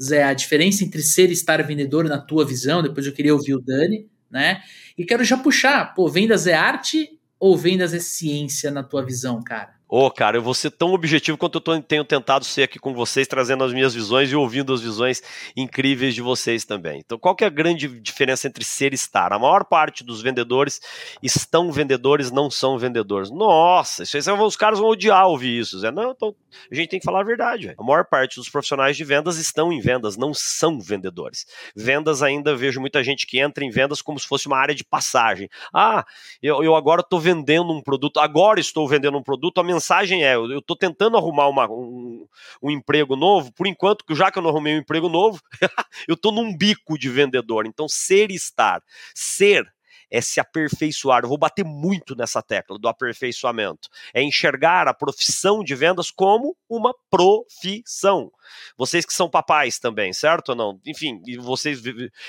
[0.00, 3.54] Zé, a diferença entre ser e estar vendedor na tua visão, depois eu queria ouvir
[3.54, 4.62] o Dani, né?
[4.96, 9.42] E quero já puxar, pô, vendas é arte ou vendas é ciência na tua visão,
[9.42, 9.79] cara?
[9.92, 12.78] Ô, oh, cara, eu vou ser tão objetivo quanto eu tô, tenho tentado ser aqui
[12.78, 15.20] com vocês, trazendo as minhas visões e ouvindo as visões
[15.56, 17.00] incríveis de vocês também.
[17.04, 19.32] Então, qual que é a grande diferença entre ser e estar?
[19.32, 20.80] A maior parte dos vendedores
[21.20, 23.32] estão vendedores, não são vendedores.
[23.32, 25.80] Nossa, isso aí, os caras vão odiar ouvir isso.
[25.80, 25.90] Zé.
[25.90, 26.36] Não, então,
[26.70, 27.66] a gente tem que falar a verdade.
[27.66, 27.76] Véio.
[27.76, 31.46] A maior parte dos profissionais de vendas estão em vendas, não são vendedores.
[31.74, 34.84] Vendas ainda vejo muita gente que entra em vendas como se fosse uma área de
[34.84, 35.48] passagem.
[35.74, 36.04] Ah,
[36.40, 39.79] eu, eu agora estou vendendo um produto, agora estou vendendo um produto, a mensagem
[40.22, 42.26] é: eu estou tentando arrumar uma, um,
[42.62, 45.40] um, emprego novo, por enquanto, já que eu não arrumei um emprego novo,
[46.08, 47.66] eu estou num bico de vendedor.
[47.66, 48.82] Então, ser e estar.
[49.14, 49.66] Ser
[50.10, 51.22] é se aperfeiçoar.
[51.22, 53.88] Eu vou bater muito nessa tecla do aperfeiçoamento.
[54.12, 58.32] É enxergar a profissão de vendas como uma profissão.
[58.76, 60.80] Vocês que são papais também, certo ou não?
[60.84, 61.80] Enfim, vocês,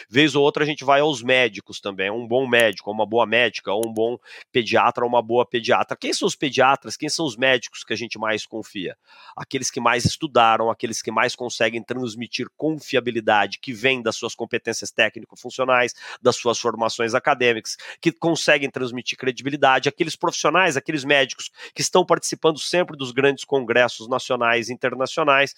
[0.07, 2.11] vez ou outra, a gente vai aos médicos também.
[2.11, 4.17] Um bom médico, uma boa médica, ou um bom
[4.51, 5.97] pediatra, uma boa pediatra.
[5.97, 6.95] Quem são os pediatras?
[6.95, 8.95] Quem são os médicos que a gente mais confia?
[9.35, 14.91] Aqueles que mais estudaram, aqueles que mais conseguem transmitir confiabilidade, que vem das suas competências
[14.91, 17.70] técnico-funcionais, das suas formações acadêmicas
[18.01, 24.07] que conseguem transmitir credibilidade, aqueles profissionais, aqueles médicos que estão participando sempre dos grandes congressos
[24.07, 25.53] nacionais e internacionais.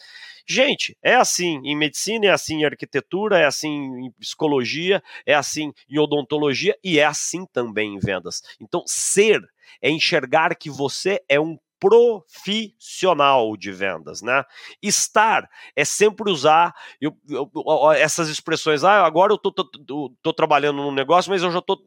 [0.48, 5.72] Gente, é assim em medicina, é assim em arquitetura, é assim em psicologia, é assim
[5.90, 8.42] em odontologia e é assim também em vendas.
[8.60, 9.42] Então, ser
[9.82, 14.46] é enxergar que você é um profissional de vendas, né?
[14.82, 17.52] Estar é sempre usar eu, eu,
[17.92, 18.86] essas expressões.
[18.86, 21.78] Ah, agora eu tô, tô, tô, tô, trabalhando num negócio, mas eu já tô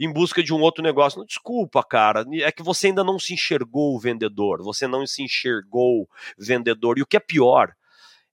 [0.00, 1.18] em busca de um outro negócio.
[1.18, 2.24] Não, desculpa, cara.
[2.40, 4.62] É que você ainda não se enxergou o vendedor.
[4.62, 6.96] Você não se enxergou vendedor.
[6.98, 7.74] E o que é pior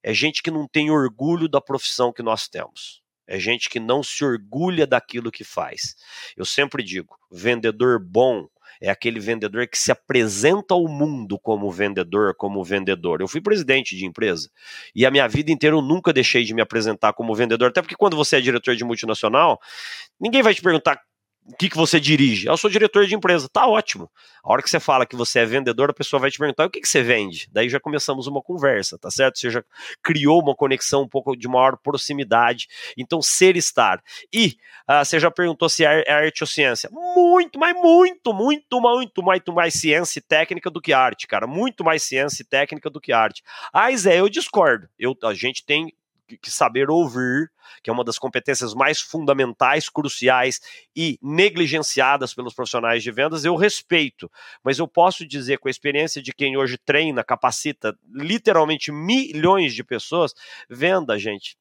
[0.02, 3.02] é gente que não tem orgulho da profissão que nós temos.
[3.28, 5.96] É gente que não se orgulha daquilo que faz.
[6.38, 8.48] Eu sempre digo: vendedor bom
[8.82, 13.22] é aquele vendedor que se apresenta ao mundo como vendedor, como vendedor.
[13.22, 14.50] Eu fui presidente de empresa
[14.96, 17.96] e a minha vida inteira eu nunca deixei de me apresentar como vendedor, até porque
[17.96, 19.60] quando você é diretor de multinacional,
[20.20, 21.00] ninguém vai te perguntar
[21.46, 22.48] o que, que você dirige?
[22.48, 23.50] Eu sou diretor de empresa.
[23.52, 24.10] Tá ótimo.
[24.44, 26.70] A hora que você fala que você é vendedor, a pessoa vai te perguntar o
[26.70, 27.50] que, que você vende.
[27.52, 29.40] Daí já começamos uma conversa, tá certo?
[29.40, 29.64] Você já
[30.04, 32.68] criou uma conexão um pouco de maior proximidade.
[32.98, 34.02] Então, ser estar.
[34.32, 34.56] E
[34.90, 36.90] uh, você já perguntou se é, é arte ou ciência.
[36.92, 41.48] Muito, mas muito, muito, muito, muito mais ciência e técnica do que arte, cara.
[41.48, 43.42] Muito mais ciência e técnica do que arte.
[43.74, 44.88] Ah, Zé, eu discordo.
[44.98, 45.92] Eu, a gente tem
[46.38, 47.52] que saber ouvir,
[47.84, 50.60] que é uma das competências mais fundamentais, cruciais
[50.96, 54.32] e negligenciadas pelos profissionais de vendas, eu respeito.
[54.64, 59.84] Mas eu posso dizer, com a experiência de quem hoje treina, capacita literalmente milhões de
[59.84, 60.34] pessoas,
[60.70, 61.58] venda, gente,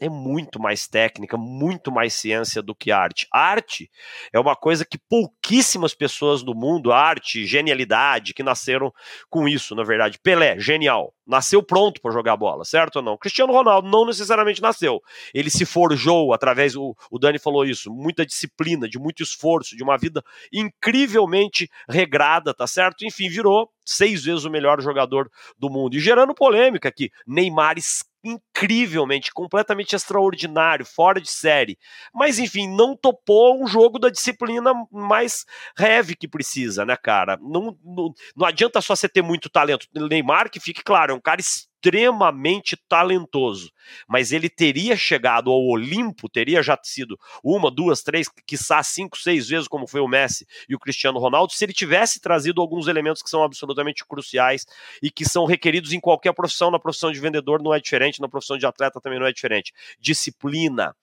[0.00, 3.28] é muito mais técnica, muito mais ciência do que arte.
[3.32, 3.90] Arte
[4.32, 8.92] é uma coisa que pouquíssimas pessoas do mundo, arte, genialidade, que nasceram
[9.30, 10.18] com isso, na verdade.
[10.18, 13.16] Pelé, genial nasceu pronto para jogar bola, certo ou não?
[13.16, 15.00] Cristiano Ronaldo não necessariamente nasceu.
[15.32, 19.82] Ele se forjou através, o, o Dani falou isso, muita disciplina, de muito esforço, de
[19.82, 23.04] uma vida incrivelmente regrada, tá certo?
[23.04, 25.94] Enfim, virou seis vezes o melhor jogador do mundo.
[25.94, 27.78] E gerando polêmica aqui, Neymar
[28.24, 31.78] incrivelmente, completamente extraordinário, fora de série.
[32.12, 35.44] Mas enfim, não topou um jogo da disciplina mais
[35.78, 37.38] heavy que precisa, né, cara?
[37.42, 39.86] Não, não, não adianta só você ter muito talento.
[39.94, 43.70] Neymar, que fique claro, um cara extremamente talentoso,
[44.08, 49.48] mas ele teria chegado ao Olimpo, teria já sido uma, duas, três, quiçá cinco, seis
[49.48, 53.22] vezes, como foi o Messi e o Cristiano Ronaldo, se ele tivesse trazido alguns elementos
[53.22, 54.64] que são absolutamente cruciais
[55.02, 58.28] e que são requeridos em qualquer profissão, na profissão de vendedor não é diferente, na
[58.28, 59.72] profissão de atleta também não é diferente.
[60.00, 60.96] Disciplina,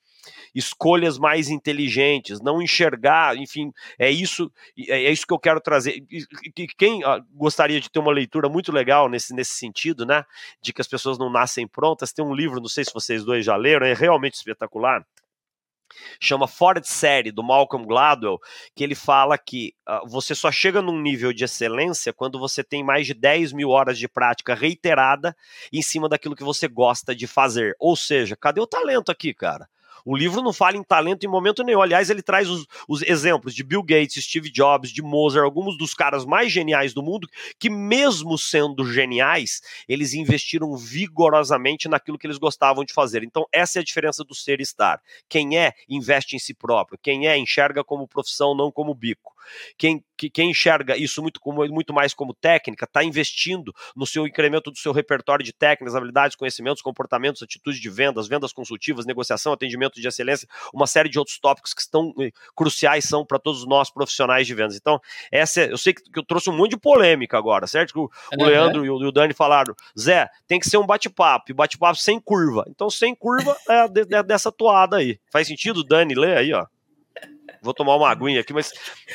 [0.53, 6.03] escolhas mais inteligentes, não enxergar, enfim, é isso, é, é isso que eu quero trazer.
[6.10, 7.01] E quem
[7.34, 10.25] gostaria de ter uma leitura muito legal nesse, nesse sentido, né,
[10.62, 13.45] de que as pessoas não nascem prontas, tem um livro, não sei se vocês dois
[13.45, 15.05] já leram, é realmente espetacular,
[16.19, 18.39] chama Fora de Série, do Malcolm Gladwell,
[18.75, 22.84] que ele fala que uh, você só chega num nível de excelência quando você tem
[22.84, 25.36] mais de 10 mil horas de prática reiterada
[25.71, 27.75] em cima daquilo que você gosta de fazer.
[27.79, 29.67] Ou seja, cadê o talento aqui, cara?
[30.05, 31.81] O livro não fala em talento em momento nenhum.
[31.81, 35.93] Aliás, ele traz os, os, exemplos de Bill Gates, Steve Jobs, de Mozart, alguns dos
[35.93, 37.27] caras mais geniais do mundo,
[37.59, 43.23] que mesmo sendo geniais, eles investiram vigorosamente naquilo que eles gostavam de fazer.
[43.23, 45.01] Então, essa é a diferença do ser e estar.
[45.27, 46.99] Quem é, investe em si próprio.
[47.01, 49.30] Quem é, enxerga como profissão, não como bico.
[49.77, 54.27] Quem, que, quem enxerga isso muito, como, muito mais como técnica, está investindo no seu
[54.27, 59.54] incremento do seu repertório de técnicas, habilidades, conhecimentos, comportamentos, atitudes de vendas, vendas consultivas, negociação,
[59.54, 63.65] atendimento de excelência, uma série de outros tópicos que estão eh, cruciais são para todos
[63.65, 64.75] nós profissionais de vendas.
[64.75, 64.99] Então,
[65.32, 67.93] essa é, eu sei que, que, eu trouxe um monte de polêmica agora, certo?
[67.93, 70.86] Que o, o Leandro e, o, e o Dani falaram, Zé, tem que ser um
[70.86, 72.65] bate-papo, e bate-papo sem curva.
[72.67, 75.19] Então, sem curva é, de, é dessa toada aí.
[75.32, 76.15] Faz sentido, Dani?
[76.15, 76.65] Lê aí, ó.
[77.62, 78.71] Vou tomar uma aguinha aqui, mas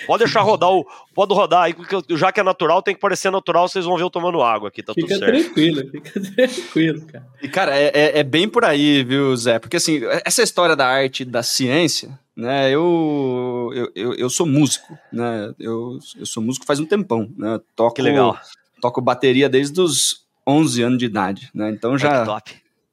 [0.07, 0.87] pode deixar rodar o.
[1.13, 4.05] Pode rodar aí, porque já que é natural, tem que parecer natural, vocês vão ver
[4.05, 5.45] eu tomando água aqui, tá fica tudo certo.
[5.45, 7.27] Tranquilo, fica tranquilo, cara.
[7.43, 9.59] E, cara, é, é, é, bem por aí, viu, Zé?
[9.59, 12.71] Porque assim, essa história da arte da ciência, né?
[12.71, 15.53] Eu, eu, eu, eu sou músico, né?
[15.59, 17.59] Eu, eu sou músico faz um tempão, né?
[17.75, 18.39] Toco, que legal.
[18.81, 21.71] Toco bateria desde os 11 anos de idade, né?
[21.71, 22.25] Então já.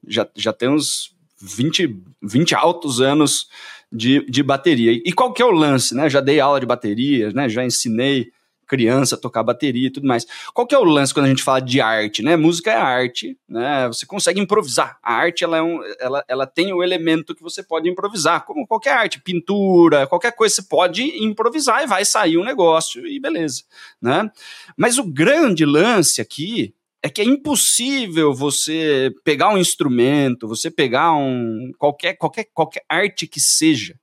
[0.06, 3.48] Já, já tem uns 20, 20 altos anos
[3.94, 4.92] de, de bateria.
[4.92, 6.10] E qual que é o lance, né?
[6.10, 7.48] Já dei aula de bateria, né?
[7.48, 8.32] Já ensinei
[8.66, 10.26] criança tocar bateria e tudo mais.
[10.52, 12.34] Qual que é o lance quando a gente fala de arte, né?
[12.34, 13.86] Música é arte, né?
[13.88, 14.98] Você consegue improvisar.
[15.02, 18.66] A arte, ela, é um, ela, ela tem o elemento que você pode improvisar, como
[18.66, 23.62] qualquer arte, pintura, qualquer coisa, você pode improvisar e vai sair um negócio e beleza,
[24.00, 24.30] né?
[24.76, 26.74] Mas o grande lance aqui
[27.04, 33.26] é que é impossível você pegar um instrumento, você pegar um qualquer qualquer qualquer arte
[33.26, 33.94] que seja,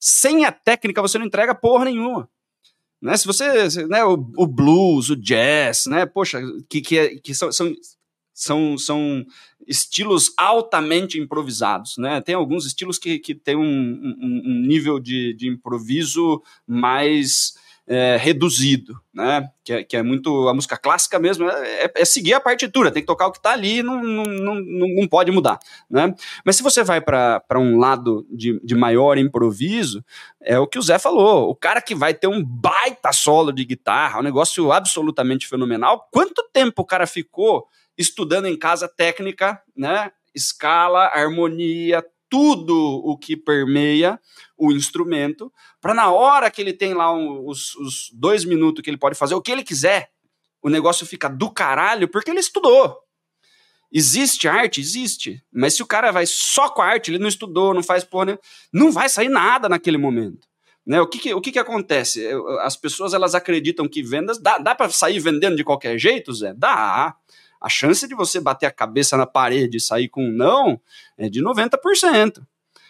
[0.00, 2.30] sem a técnica você não entrega porra nenhuma.
[3.02, 3.16] Né?
[3.16, 7.50] Se você, né, o, o blues, o jazz, né, poxa, que, que, é, que são,
[7.50, 7.74] são,
[8.32, 9.26] são, são
[9.66, 12.20] estilos altamente improvisados, né?
[12.20, 17.54] Tem alguns estilos que, que têm um, um, um nível de, de improviso mais
[17.88, 19.48] é, reduzido, né?
[19.62, 22.90] Que é, que é, muito a música clássica mesmo, é, é, é seguir a partitura,
[22.90, 26.12] tem que tocar o que está ali, não, não, não, não pode mudar, né?
[26.44, 30.04] Mas se você vai para um lado de, de maior improviso,
[30.40, 33.64] é o que o Zé falou, o cara que vai ter um baita solo de
[33.64, 40.10] guitarra, um negócio absolutamente fenomenal, quanto tempo o cara ficou estudando em casa técnica, né?
[40.34, 44.20] Escala, harmonia, tudo o que permeia
[44.56, 48.90] o instrumento, para na hora que ele tem lá um, os, os dois minutos que
[48.90, 50.10] ele pode fazer o que ele quiser,
[50.62, 52.98] o negócio fica do caralho porque ele estudou.
[53.92, 54.80] Existe arte?
[54.80, 55.42] Existe.
[55.52, 58.38] Mas se o cara vai só com a arte, ele não estudou, não faz porra,
[58.72, 60.46] não vai sair nada naquele momento.
[60.84, 61.00] Né?
[61.00, 62.28] O, que, que o que, que acontece?
[62.60, 64.38] As pessoas elas acreditam que vendas.
[64.38, 66.54] Dá, dá para sair vendendo de qualquer jeito, Zé?
[66.54, 67.14] Dá.
[67.60, 70.80] A chance de você bater a cabeça na parede e sair com um não
[71.16, 72.42] é de 90%.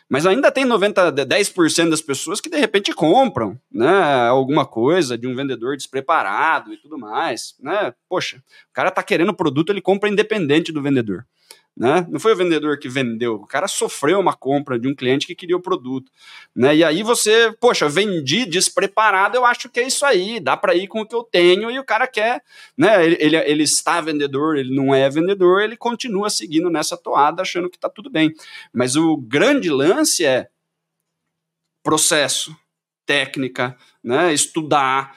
[0.08, 5.26] Mas ainda tem 90, 10% das pessoas que de repente compram, né, alguma coisa de
[5.26, 7.92] um vendedor despreparado e tudo mais, né?
[8.08, 8.36] Poxa,
[8.70, 11.26] o cara tá querendo produto, ele compra independente do vendedor.
[11.76, 12.06] Né?
[12.08, 15.34] Não foi o vendedor que vendeu, o cara sofreu uma compra de um cliente que
[15.34, 16.10] queria o produto,
[16.54, 16.74] né?
[16.74, 20.88] E aí você, poxa, vendi despreparado, eu acho que é isso aí, dá para ir
[20.88, 22.42] com o que eu tenho e o cara quer,
[22.78, 23.04] né?
[23.04, 27.68] Ele, ele, ele, está vendedor, ele não é vendedor, ele continua seguindo nessa toada achando
[27.68, 28.32] que tá tudo bem.
[28.72, 30.48] Mas o grande lance é
[31.82, 32.56] processo,
[33.04, 34.32] técnica, né?
[34.32, 35.14] Estudar,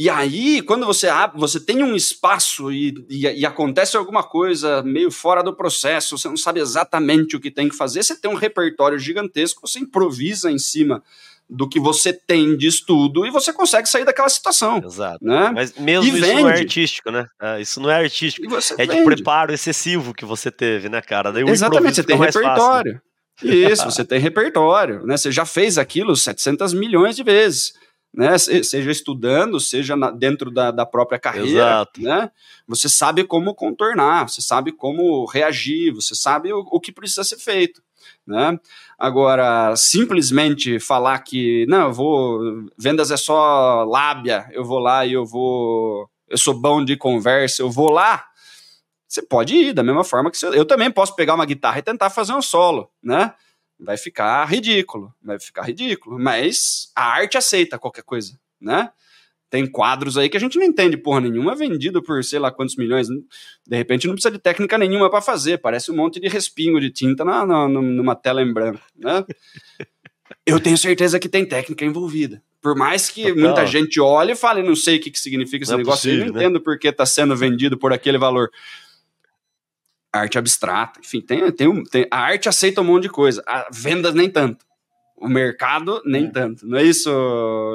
[0.00, 4.82] E aí, quando você abre, você tem um espaço e, e, e, acontece alguma coisa
[4.82, 8.30] meio fora do processo, você não sabe exatamente o que tem que fazer, você tem
[8.30, 11.02] um repertório gigantesco, você improvisa em cima
[11.50, 14.82] do que você tem de estudo e você consegue sair daquela situação.
[14.82, 15.22] Exato.
[15.22, 15.50] Né?
[15.54, 16.42] Mas mesmo e isso vende.
[16.44, 17.26] não é artístico, né?
[17.38, 18.46] É, isso não é artístico.
[18.78, 18.96] É vende.
[19.00, 21.30] de preparo excessivo que você teve, né, cara?
[21.30, 23.02] Daí Exatamente, você tem repertório.
[23.42, 25.18] Isso, você tem repertório, né?
[25.18, 27.74] Você já fez aquilo 700 milhões de vezes
[28.12, 28.36] né?
[28.38, 32.02] Seja estudando, seja na, dentro da, da própria carreira, Exato.
[32.02, 32.30] né?
[32.66, 37.38] Você sabe como contornar, você sabe como reagir, você sabe o, o que precisa ser
[37.38, 37.82] feito.
[38.26, 38.58] Né?
[38.98, 42.40] Agora, simplesmente falar que não, eu vou.
[42.76, 46.08] Vendas é só lábia, eu vou lá e eu vou.
[46.28, 48.24] Eu sou bom de conversa, eu vou lá.
[49.08, 51.82] Você pode ir, da mesma forma que você, eu também posso pegar uma guitarra e
[51.82, 53.34] tentar fazer um solo, né?
[53.80, 58.90] Vai ficar ridículo, vai ficar ridículo, mas a arte aceita qualquer coisa, né?
[59.48, 62.76] Tem quadros aí que a gente não entende porra nenhuma, vendido por sei lá quantos
[62.76, 63.08] milhões.
[63.08, 66.90] De repente não precisa de técnica nenhuma para fazer, parece um monte de respingo de
[66.90, 69.24] tinta na, na, numa tela em branco, né?
[70.46, 72.40] Eu tenho certeza que tem técnica envolvida.
[72.62, 73.38] Por mais que Total.
[73.38, 76.08] muita gente olhe e fale, não sei o que, que significa esse não é negócio,
[76.08, 76.44] é possível, eu não né?
[76.44, 78.50] entendo por que está sendo vendido por aquele valor
[80.12, 84.14] arte abstrata, enfim, tem, tem, tem, a arte aceita um monte de coisa, a vendas
[84.14, 84.64] nem tanto.
[85.16, 86.30] O mercado, nem é.
[86.30, 86.66] tanto.
[86.66, 87.10] Não é isso,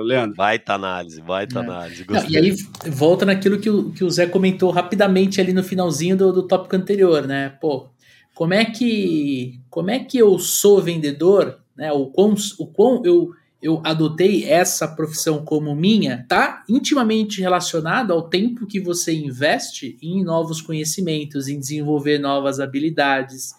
[0.03, 0.35] Leandro?
[0.35, 1.61] Baita análise, baita é.
[1.61, 2.05] análise.
[2.09, 2.55] Não, e aí
[2.87, 6.75] volta naquilo que o, que o Zé comentou rapidamente ali no finalzinho do, do tópico
[6.75, 7.49] anterior, né?
[7.61, 7.87] Pô,
[8.33, 11.91] como é que como é que eu sou vendedor, né?
[11.91, 13.29] O quão, o quão eu
[13.65, 20.23] eu adotei essa profissão como minha, tá intimamente relacionado ao tempo que você investe em
[20.23, 23.55] novos conhecimentos, em desenvolver novas habilidades,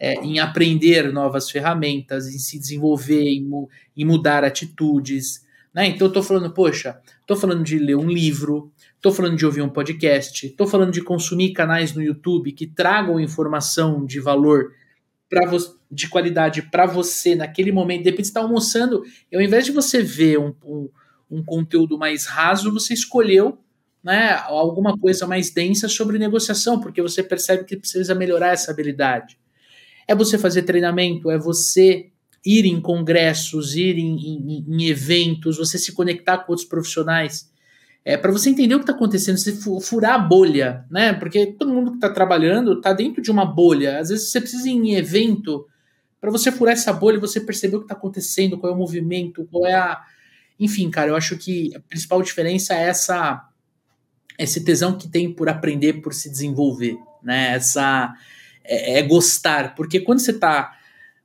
[0.00, 3.46] é, em aprender novas ferramentas, em se desenvolver, em,
[3.94, 5.44] em mudar atitudes.
[5.74, 5.88] Né?
[5.88, 8.72] Então, eu tô falando, poxa, tô falando de ler um livro,
[9.02, 13.20] tô falando de ouvir um podcast, tô falando de consumir canais no YouTube que tragam
[13.20, 14.72] informação de valor
[15.32, 15.50] para
[15.90, 19.02] de qualidade para você naquele momento, de repente você está almoçando,
[19.32, 20.90] ao invés de você ver um, um,
[21.30, 23.58] um, conteúdo mais raso, você escolheu
[24.04, 29.38] né, alguma coisa mais densa sobre negociação, porque você percebe que precisa melhorar essa habilidade.
[30.06, 32.10] É você fazer treinamento, é você
[32.44, 37.50] ir em congressos, ir em, em, em eventos, você se conectar com outros profissionais
[38.04, 41.12] é, para você entender o que está acontecendo, você furar a bolha, né?
[41.12, 43.98] Porque todo mundo que está trabalhando está dentro de uma bolha.
[44.00, 45.66] Às vezes você precisa ir em evento
[46.20, 49.46] para você furar essa bolha você perceber o que está acontecendo, qual é o movimento,
[49.50, 50.02] qual é a.
[50.58, 53.48] Enfim, cara, eu acho que a principal diferença é essa
[54.38, 57.54] esse tesão que tem por aprender, por se desenvolver, né?
[57.54, 58.12] Essa
[58.64, 60.76] é, é gostar, porque quando você está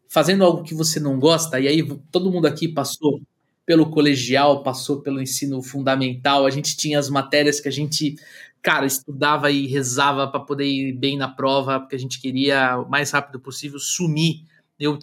[0.08, 3.22] fazendo algo que você não gosta, e aí todo mundo aqui passou
[3.68, 8.16] pelo colegial, passou pelo ensino fundamental, a gente tinha as matérias que a gente,
[8.62, 12.90] cara, estudava e rezava para poder ir bem na prova, porque a gente queria o
[12.90, 14.46] mais rápido possível sumir.
[14.80, 14.98] Eu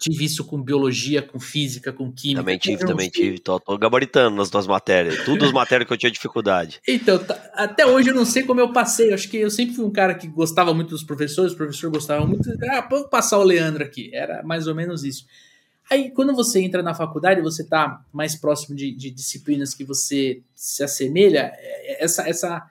[0.00, 2.40] tive isso com biologia, com física, com química.
[2.40, 3.38] Também tive, também tive.
[3.38, 5.24] Tô, tô, gabaritando nas duas matérias.
[5.24, 6.80] Tudo as matérias que eu tinha dificuldade.
[6.88, 9.10] Então, tá, até hoje eu não sei como eu passei.
[9.10, 11.94] Eu acho que eu sempre fui um cara que gostava muito dos professores, os professores
[11.94, 12.50] gostavam muito.
[12.68, 14.10] Ah, vou passar o Leandro aqui.
[14.12, 15.24] Era mais ou menos isso.
[15.90, 20.42] Aí, quando você entra na faculdade, você está mais próximo de, de, disciplinas que você
[20.54, 22.70] se assemelha, é, é, essa, essa,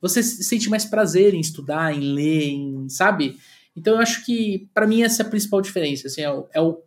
[0.00, 3.36] você sente mais prazer em estudar, em ler, em, sabe?
[3.76, 6.06] Então, eu acho que, para mim, essa é a principal diferença.
[6.06, 6.80] Assim, é, o, é o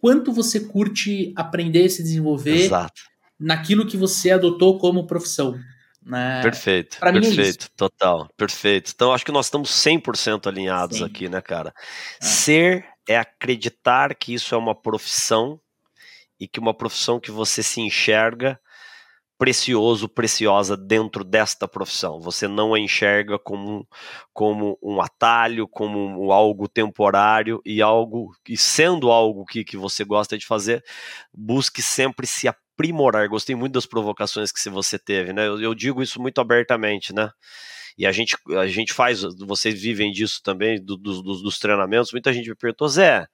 [0.00, 3.02] quanto você curte aprender, se desenvolver Exato.
[3.38, 5.58] naquilo que você adotou como profissão.
[6.00, 6.40] Né?
[6.40, 8.92] Perfeito, pra perfeito, é total, perfeito.
[8.94, 11.04] Então, acho que nós estamos 100% alinhados Sim.
[11.04, 11.74] aqui, né, cara?
[12.20, 12.24] É.
[12.24, 15.60] Ser é acreditar que isso é uma profissão
[16.38, 18.60] e que uma profissão que você se enxerga
[19.38, 22.20] precioso, preciosa dentro desta profissão.
[22.20, 23.86] Você não a enxerga como,
[24.32, 30.04] como um atalho, como um, algo temporário e algo e sendo algo que, que você
[30.04, 30.82] gosta de fazer,
[31.32, 33.28] busque sempre se aprimorar.
[33.28, 35.46] Gostei muito das provocações que você teve, né?
[35.46, 37.30] Eu, eu digo isso muito abertamente, né?
[37.96, 42.12] E a gente, a gente faz, vocês vivem disso também, do, do, do, dos treinamentos.
[42.12, 43.26] Muita gente me perguntou, Zé,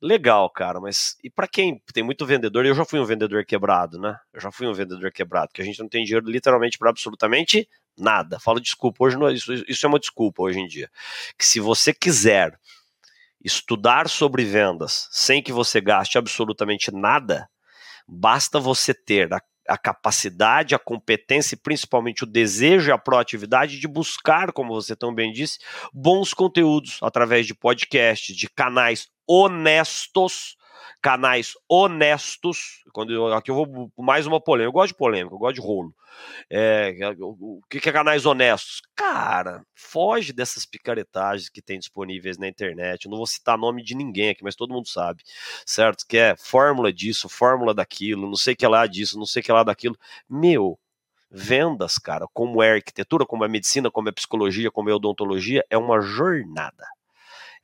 [0.00, 2.66] legal, cara, mas e para quem tem muito vendedor?
[2.66, 4.18] Eu já fui um vendedor quebrado, né?
[4.32, 7.68] Eu já fui um vendedor quebrado, que a gente não tem dinheiro literalmente para absolutamente
[7.96, 8.38] nada.
[8.38, 10.90] Falo desculpa, hoje não, é, isso, isso é uma desculpa hoje em dia.
[11.38, 12.58] Que se você quiser
[13.42, 17.48] estudar sobre vendas sem que você gaste absolutamente nada,
[18.06, 23.78] basta você ter a a capacidade, a competência e principalmente o desejo e a proatividade
[23.78, 25.58] de buscar, como você tão bem disse,
[25.92, 30.56] bons conteúdos através de podcasts, de canais honestos,
[31.00, 32.84] canais honestos.
[32.92, 34.68] Quando aqui eu vou mais uma polêmica.
[34.68, 35.94] Eu gosto de polêmica, eu gosto de rolo.
[36.50, 38.80] É, o, o que é canais honestos?
[38.94, 43.04] Cara, foge dessas picaretagens que tem disponíveis na internet.
[43.04, 45.22] Eu não vou citar nome de ninguém aqui, mas todo mundo sabe,
[45.64, 46.04] certo?
[46.08, 49.44] Que é fórmula disso, fórmula daquilo, não sei o que lá disso, não sei o
[49.44, 49.96] que lá daquilo.
[50.28, 50.78] Meu,
[51.30, 55.76] vendas, cara, como é arquitetura, como é medicina, como é psicologia, como é odontologia, é
[55.76, 56.86] uma jornada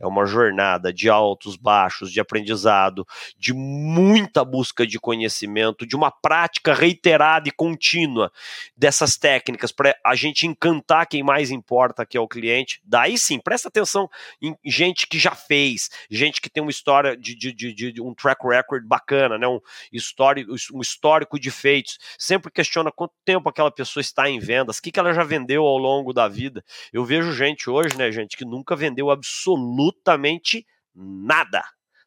[0.02, 3.06] é uma jornada de altos, baixos, de aprendizado,
[3.38, 8.32] de muita busca de conhecimento, de uma prática reiterada e contínua
[8.76, 12.80] dessas técnicas para a gente encantar quem mais importa, que é o cliente.
[12.84, 14.10] Daí sim, presta atenção
[14.42, 18.12] em gente que já fez, gente que tem uma história de, de, de, de um
[18.12, 19.46] track record bacana, né?
[19.46, 19.60] um,
[19.92, 21.98] histórico, um histórico de feitos.
[22.18, 25.62] Sempre questiona quanto tempo aquela pessoa está em vendas, o que, que ela já vendeu
[25.64, 26.64] ao longo da vida.
[26.92, 31.62] Eu vejo gente hoje, né, gente, que nunca vendeu absolutamente absolutamente nada.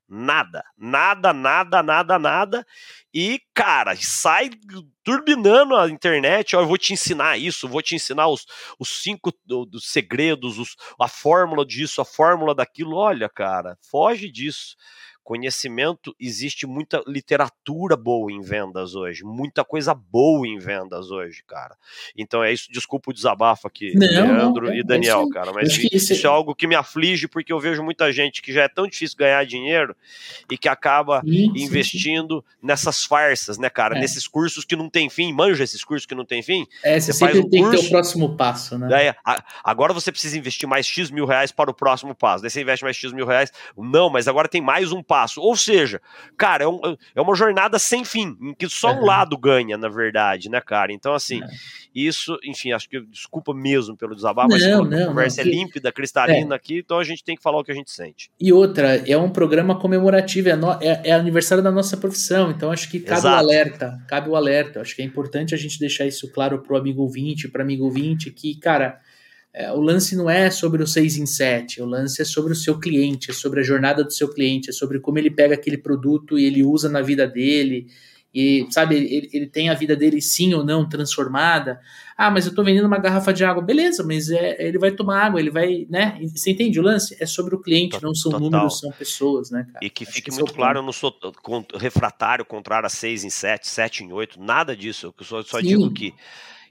[0.07, 2.67] Nada, nada, nada, nada, nada.
[3.11, 4.51] E, cara, sai
[5.03, 6.55] turbinando a internet.
[6.55, 8.45] Ó, eu vou te ensinar isso, vou te ensinar os,
[8.77, 12.97] os cinco do, dos segredos, os, a fórmula disso, a fórmula daquilo.
[12.97, 14.75] Olha, cara, foge disso
[15.25, 21.75] conhecimento, existe muita literatura boa em vendas hoje, muita coisa boa em vendas hoje, cara.
[22.15, 25.51] Então é isso, desculpa o desabafo aqui, não, Leandro não, é, e Daniel, é cara,
[25.51, 28.65] mas isso, isso é algo que me aflige porque eu vejo muita gente que já
[28.65, 29.95] é tão difícil ganhar dinheiro
[30.49, 33.99] e que acaba sim, investindo sim, nessas farsas, né, cara, é.
[33.99, 36.67] nesses cursos que não tem fim, manja esses cursos que não tem fim.
[36.83, 38.87] É, você, você sempre um tem curso, que ter o próximo passo, né?
[38.87, 39.15] Daí,
[39.63, 42.83] agora você precisa investir mais X mil reais para o próximo passo, daí você investe
[42.83, 45.39] mais X mil reais, não, mas agora tem mais um passo passo.
[45.39, 46.01] Ou seja,
[46.37, 46.79] cara, é, um,
[47.15, 49.05] é uma jornada sem fim, em que só um uhum.
[49.05, 50.91] lado ganha, na verdade, né, cara?
[50.91, 51.47] Então, assim, é.
[51.95, 56.53] isso, enfim, acho que desculpa mesmo pelo desabafo, mas a conversa não, é límpida, cristalina
[56.53, 56.57] é.
[56.57, 58.29] aqui, então a gente tem que falar o que a gente sente.
[58.37, 62.71] E outra, é um programa comemorativo, é, no, é, é aniversário da nossa profissão, então
[62.71, 63.35] acho que cabe Exato.
[63.35, 64.81] o alerta, cabe o alerta.
[64.81, 68.29] Acho que é importante a gente deixar isso claro pro amigo ouvinte, para amigo ouvinte,
[68.31, 68.99] que, cara
[69.57, 72.55] é, o lance não é sobre o 6 em 7, o lance é sobre o
[72.55, 75.77] seu cliente, é sobre a jornada do seu cliente, é sobre como ele pega aquele
[75.77, 77.87] produto e ele usa na vida dele,
[78.33, 81.79] e sabe, ele, ele tem a vida dele sim ou não transformada.
[82.17, 85.23] Ah, mas eu estou vendendo uma garrafa de água, beleza, mas é, ele vai tomar
[85.23, 86.19] água, ele vai, né?
[86.35, 87.15] Você entende o lance?
[87.17, 88.49] É sobre o cliente, não são Total.
[88.49, 89.79] números, são pessoas, né, cara?
[89.81, 91.15] E que Acho fique que muito é claro, eu não sou
[91.79, 95.89] refratário contrário a 6 em 7, 7 em 8, nada disso, eu só, só digo
[95.93, 96.13] que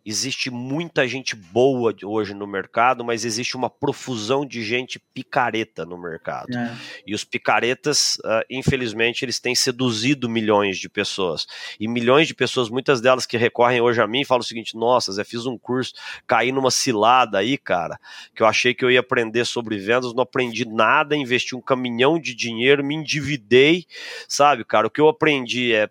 [0.07, 5.96] Existe muita gente boa hoje no mercado, mas existe uma profusão de gente picareta no
[5.96, 6.55] mercado.
[6.55, 6.76] É.
[7.07, 11.46] E os picaretas, uh, infelizmente, eles têm seduzido milhões de pessoas.
[11.80, 15.11] E milhões de pessoas, muitas delas que recorrem hoje a mim, falam o seguinte: nossa,
[15.11, 15.94] Zé, fiz um curso,
[16.26, 17.98] caí numa cilada aí, cara,
[18.34, 22.18] que eu achei que eu ia aprender sobre vendas, não aprendi nada, investi um caminhão
[22.18, 23.86] de dinheiro, me endividei,
[24.28, 24.86] sabe, cara?
[24.86, 25.88] O que eu aprendi é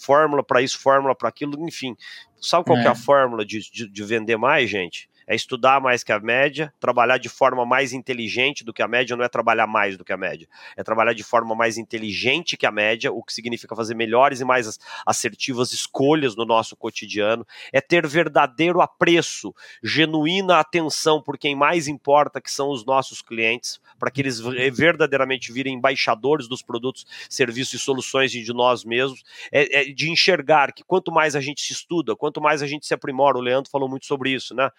[0.00, 1.96] fórmula para isso, fórmula para aquilo, enfim,
[2.42, 2.84] Sabe qual é.
[2.84, 5.08] é a fórmula de, de, de vender mais, gente?
[5.26, 9.16] É estudar mais que a média, trabalhar de forma mais inteligente do que a média,
[9.16, 12.66] não é trabalhar mais do que a média, é trabalhar de forma mais inteligente que
[12.66, 17.80] a média, o que significa fazer melhores e mais assertivas escolhas no nosso cotidiano, é
[17.80, 24.10] ter verdadeiro apreço, genuína atenção por quem mais importa, que são os nossos clientes, para
[24.10, 24.40] que eles
[24.72, 30.72] verdadeiramente virem embaixadores dos produtos, serviços e soluções de nós mesmos, é, é de enxergar
[30.72, 33.70] que quanto mais a gente se estuda, quanto mais a gente se aprimora, o Leandro
[33.70, 34.70] falou muito sobre isso, né?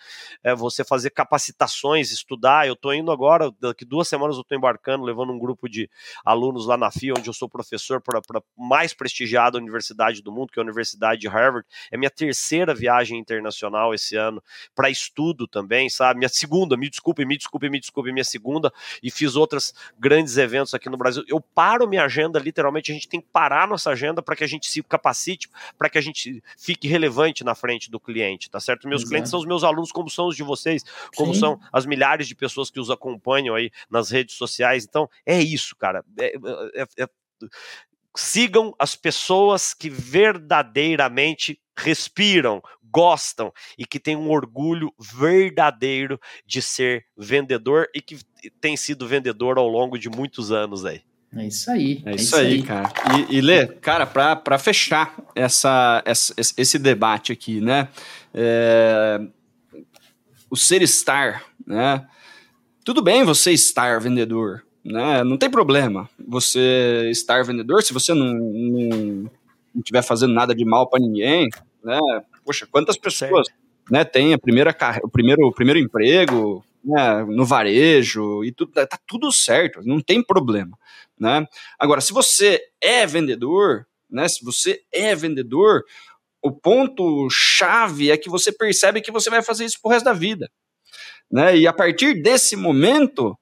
[0.44, 2.68] É, você fazer capacitações, estudar.
[2.68, 5.90] Eu estou indo agora, daqui duas semanas eu estou embarcando, levando um grupo de
[6.24, 10.52] alunos lá na FIA, onde eu sou professor para a mais prestigiada universidade do mundo,
[10.52, 11.68] que é a Universidade de Harvard.
[11.92, 14.42] É minha terceira viagem internacional esse ano,
[14.76, 16.20] para estudo também, sabe?
[16.20, 18.72] Minha segunda, me desculpe, me desculpe, me desculpe, minha segunda,
[19.02, 21.24] e fiz outros grandes eventos aqui no Brasil.
[21.28, 24.48] Eu paro minha agenda, literalmente, a gente tem que parar nossa agenda para que a
[24.48, 28.88] gente se capacite, para que a gente fique relevante na frente do cliente, tá certo?
[28.88, 29.10] Meus Exato.
[29.10, 30.84] clientes são os meus alunos, como são os de vocês,
[31.16, 31.40] como Sim.
[31.40, 34.86] são as milhares de pessoas que os acompanham aí nas redes sociais.
[34.88, 36.04] Então, é isso, cara.
[36.20, 37.08] É, é, é, é
[38.16, 47.06] sigam as pessoas que verdadeiramente respiram, gostam e que têm um orgulho verdadeiro de ser
[47.18, 48.20] vendedor e que
[48.62, 51.02] tem sido vendedor ao longo de muitos anos aí.
[51.36, 52.04] É isso aí.
[52.06, 52.94] É, é isso, isso aí, aí, cara.
[53.30, 57.88] E, e Lê, cara, para fechar essa, essa, esse debate aqui, né?
[58.32, 59.20] É,
[60.54, 62.08] o ser estar, né?
[62.86, 65.24] Tudo bem você estar vendedor, né?
[65.24, 69.32] Não tem problema você estar vendedor se você não, não,
[69.74, 71.50] não tiver fazendo nada de mal para ninguém,
[71.84, 72.00] né?
[72.46, 73.48] Poxa, quantas pessoas,
[73.90, 79.00] né, têm a primeira o primeiro o primeiro emprego, né, no varejo e tudo, tá
[79.08, 80.78] tudo certo, não tem problema,
[81.20, 81.48] né?
[81.80, 85.84] Agora, se você é vendedor, né, se você é vendedor,
[86.44, 90.14] o ponto chave é que você percebe que você vai fazer isso pro resto da
[90.14, 90.50] vida,
[91.32, 91.58] né?
[91.58, 93.38] E a partir desse momento,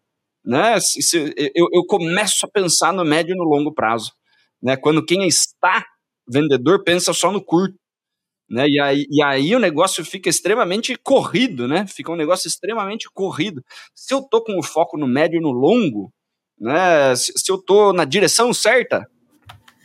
[0.46, 1.18] né, se, se,
[1.56, 4.14] eu, eu começo a pensar no médio e no longo prazo,
[4.62, 4.78] né?
[4.78, 5.86] Quando quem está
[6.28, 7.76] vendedor pensa só no curto.
[8.50, 8.68] Né?
[8.68, 11.88] E, aí, e aí o negócio fica extremamente corrido, né?
[11.88, 13.64] Fica um negócio extremamente corrido.
[13.96, 16.12] Se eu tô com o foco no médio e no longo,
[16.60, 17.16] né?
[17.16, 19.08] Se, se eu tô na direção certa,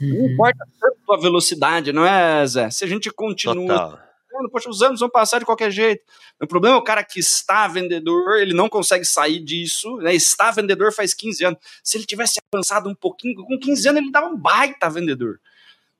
[0.00, 0.08] uhum.
[0.08, 0.58] não importa
[1.06, 2.70] tanto a velocidade, não é, Zé?
[2.70, 3.54] Se a gente continua.
[3.66, 4.06] Total.
[4.52, 6.02] Poxa, os anos vão passar de qualquer jeito.
[6.42, 10.14] O problema é o cara que está vendedor, ele não consegue sair disso, né?
[10.14, 11.58] Está vendedor faz 15 anos.
[11.82, 15.40] Se ele tivesse avançado um pouquinho, com 15 anos ele dava um baita vendedor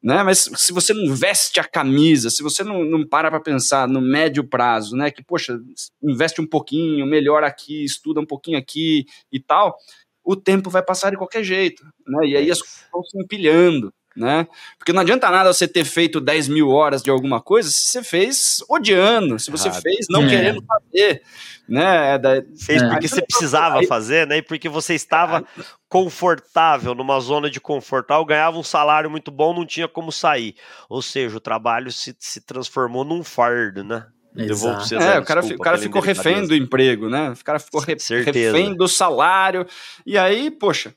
[0.07, 0.23] né?
[0.23, 4.01] Mas se você não veste a camisa, se você não, não para para pensar no
[4.01, 5.11] médio prazo, né?
[5.11, 5.59] Que, poxa,
[6.01, 9.77] investe um pouquinho, melhora aqui, estuda um pouquinho aqui e tal,
[10.23, 12.27] o tempo vai passar de qualquer jeito, né?
[12.27, 14.47] E aí as coisas vão se empilhando, né?
[14.79, 18.03] Porque não adianta nada você ter feito 10 mil horas de alguma coisa se você
[18.03, 20.29] fez odiando, se você fez não é.
[20.29, 21.23] querendo fazer,
[21.69, 22.17] né?
[22.19, 22.89] Da, fez é.
[22.89, 24.39] porque você precisava fazer, né?
[24.39, 25.45] E porque você estava
[25.89, 28.13] confortável, numa zona de conforto.
[28.13, 30.55] Eu ganhava um salário muito bom, não tinha como sair.
[30.89, 34.07] Ou seja, o trabalho se, se transformou num fardo, né?
[34.35, 34.95] Exato.
[34.95, 37.31] É, o cara, desculpa, o cara ficou refém do emprego, né?
[37.31, 39.67] O cara ficou re, refém do salário.
[40.05, 40.95] E aí, poxa,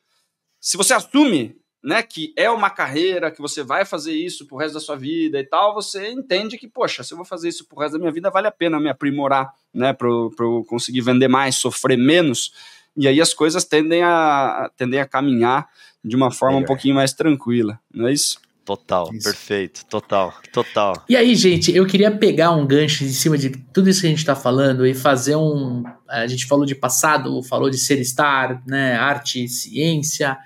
[0.59, 4.73] se você assume né, que é uma carreira, que você vai fazer isso pro resto
[4.73, 7.79] da sua vida e tal, você entende que, poxa, se eu vou fazer isso pro
[7.79, 11.55] resto da minha vida, vale a pena me aprimorar, né, para eu conseguir vender mais,
[11.55, 12.53] sofrer menos,
[12.97, 15.69] e aí as coisas tendem a, tendem a caminhar
[16.03, 18.39] de uma forma um pouquinho mais tranquila, não é isso?
[18.65, 19.23] Total, isso.
[19.23, 21.03] perfeito, total, total.
[21.09, 24.09] E aí, gente, eu queria pegar um gancho em cima de tudo isso que a
[24.11, 25.83] gente está falando e fazer um.
[26.07, 28.95] A gente falou de passado, falou de ser estar, né?
[28.95, 30.37] Arte, ciência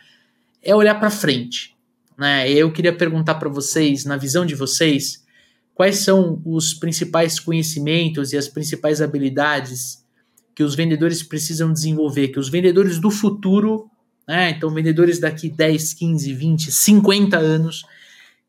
[0.63, 1.75] é olhar para frente.
[2.17, 2.49] Né?
[2.49, 5.23] Eu queria perguntar para vocês, na visão de vocês,
[5.75, 10.03] quais são os principais conhecimentos e as principais habilidades
[10.55, 13.89] que os vendedores precisam desenvolver, que os vendedores do futuro,
[14.27, 14.51] né?
[14.51, 17.83] então vendedores daqui 10, 15, 20, 50 anos,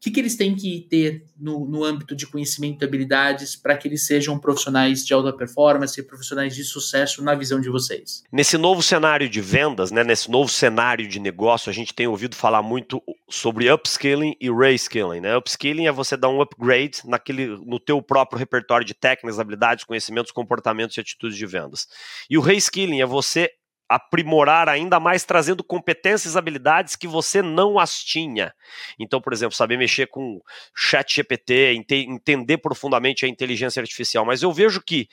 [0.05, 3.89] que, que eles têm que ter no, no âmbito de conhecimento e habilidades para que
[3.89, 8.23] eles sejam profissionais de alta performance, profissionais de sucesso na visão de vocês?
[8.31, 12.37] Nesse novo cenário de vendas, né, nesse novo cenário de negócio, a gente tem ouvido
[12.37, 15.21] falar muito sobre upskilling e reskilling.
[15.21, 15.35] Né?
[15.39, 20.33] Upskilling é você dar um upgrade naquele, no teu próprio repertório de técnicas, habilidades, conhecimentos,
[20.33, 21.87] comportamentos e atitudes de vendas.
[22.29, 23.51] E o reskilling é você
[23.89, 28.55] aprimorar ainda mais, trazendo competências e habilidades que você não as tinha.
[28.99, 30.41] Então, por exemplo, saber mexer com
[30.75, 34.25] chat GPT, ente entender profundamente a inteligência artificial.
[34.25, 35.09] Mas eu vejo que,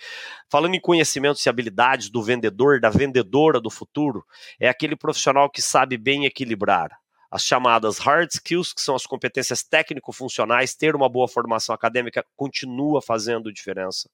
[0.49, 4.26] falando em conhecimentos e habilidades do vendedor, da vendedora do futuro,
[4.59, 7.00] é aquele profissional que sabe bem equilibrar
[7.32, 13.01] as chamadas hard skills, que são as competências técnico-funcionais, ter uma boa formação acadêmica continua
[13.01, 14.09] fazendo diferença.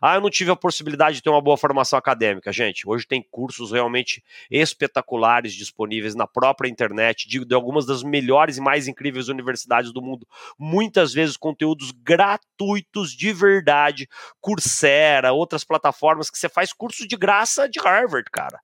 [0.00, 2.50] Ah, eu não tive a possibilidade de ter uma boa formação acadêmica.
[2.50, 8.56] Gente, hoje tem cursos realmente espetaculares disponíveis na própria internet, de, de algumas das melhores
[8.56, 10.26] e mais incríveis universidades do mundo.
[10.58, 14.08] Muitas vezes conteúdos gratuitos de verdade,
[14.40, 18.58] Coursera, outras plataformas que você faz curso de graça de Harvard, cara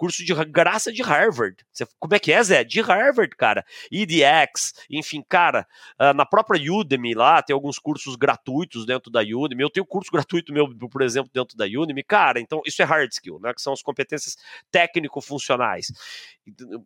[0.00, 1.62] curso de graça de Harvard.
[1.70, 2.64] Você, como é que é, Zé?
[2.64, 3.62] De Harvard, cara.
[3.92, 5.66] EDX, enfim, cara,
[6.00, 9.62] uh, na própria Udemy lá tem alguns cursos gratuitos dentro da Udemy.
[9.62, 12.02] Eu tenho curso gratuito meu, por exemplo, dentro da Udemy.
[12.02, 13.52] Cara, então isso é hard skill, né?
[13.52, 14.38] Que são as competências
[14.70, 15.92] técnico-funcionais.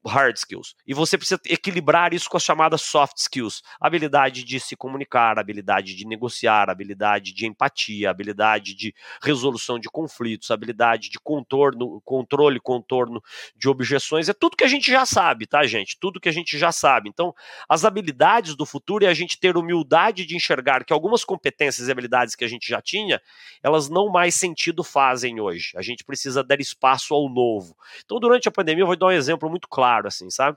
[0.04, 0.74] Hard skills.
[0.84, 3.62] E você precisa equilibrar isso com as chamadas soft skills.
[3.80, 8.92] Habilidade de se comunicar, habilidade de negociar, habilidade de empatia, habilidade de
[9.22, 13.22] resolução de conflitos, habilidade de contorno, controle, contorno torno
[13.56, 15.98] de objeções, é tudo que a gente já sabe, tá, gente?
[16.00, 17.08] Tudo que a gente já sabe.
[17.08, 17.34] Então,
[17.68, 21.92] as habilidades do futuro é a gente ter humildade de enxergar que algumas competências e
[21.92, 23.20] habilidades que a gente já tinha,
[23.62, 25.72] elas não mais sentido fazem hoje.
[25.76, 27.76] A gente precisa dar espaço ao novo.
[28.04, 30.56] Então, durante a pandemia, eu vou dar um exemplo muito claro, assim, sabe?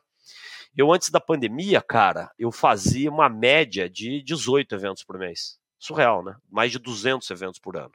[0.75, 5.59] Eu, antes da pandemia, cara, eu fazia uma média de 18 eventos por mês.
[5.79, 6.35] Surreal, né?
[6.49, 7.91] Mais de 200 eventos por ano.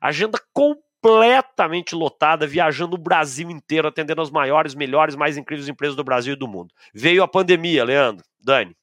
[0.00, 5.96] Agenda completamente completamente lotada, viajando o Brasil inteiro, atendendo as maiores, melhores, mais incríveis empresas
[5.96, 6.74] do Brasil e do mundo.
[6.92, 8.76] Veio a pandemia, Leandro, Dani.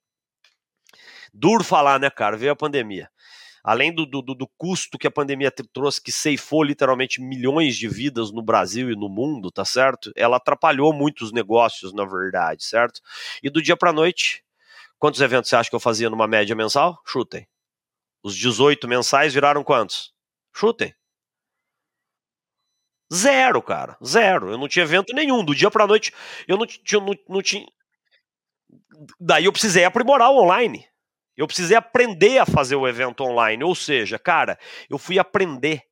[1.34, 2.38] Duro falar, né, cara?
[2.38, 3.09] Veio a pandemia.
[3.63, 8.32] Além do, do, do custo que a pandemia trouxe, que ceifou literalmente milhões de vidas
[8.32, 10.13] no Brasil e no mundo, tá certo?
[10.16, 13.01] Ela atrapalhou muitos negócios, na verdade, certo?
[13.41, 14.43] E do dia para noite,
[14.99, 17.01] quantos eventos você acha que eu fazia numa média mensal?
[17.05, 17.47] Chutem.
[18.24, 20.13] Os 18 mensais viraram quantos?
[20.53, 20.93] Chutem.
[23.13, 23.97] Zero, cara.
[24.03, 24.51] Zero.
[24.51, 25.43] Eu não tinha evento nenhum.
[25.43, 26.13] Do dia pra noite,
[26.47, 27.65] eu não, tinha, não, não tinha.
[29.19, 30.85] Daí eu precisei aprimorar o online.
[31.37, 33.63] Eu precisei aprender a fazer o evento online.
[33.63, 34.57] Ou seja, cara,
[34.89, 35.83] eu fui aprender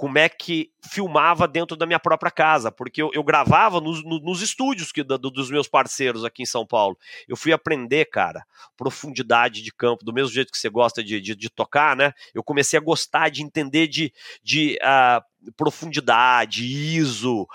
[0.00, 4.40] como é que filmava dentro da minha própria casa, porque eu, eu gravava nos, nos
[4.40, 6.96] estúdios que, do, dos meus parceiros aqui em São Paulo.
[7.28, 8.42] Eu fui aprender, cara,
[8.78, 12.14] profundidade de campo, do mesmo jeito que você gosta de, de, de tocar, né?
[12.32, 14.10] Eu comecei a gostar de entender de,
[14.42, 17.46] de uh, profundidade, ISO,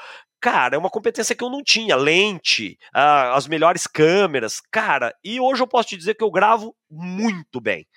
[0.45, 1.95] cara, é uma competência que eu não tinha.
[1.95, 5.11] Lente, uh, as melhores câmeras, cara.
[5.23, 7.87] E hoje eu posso te dizer que eu gravo muito bem.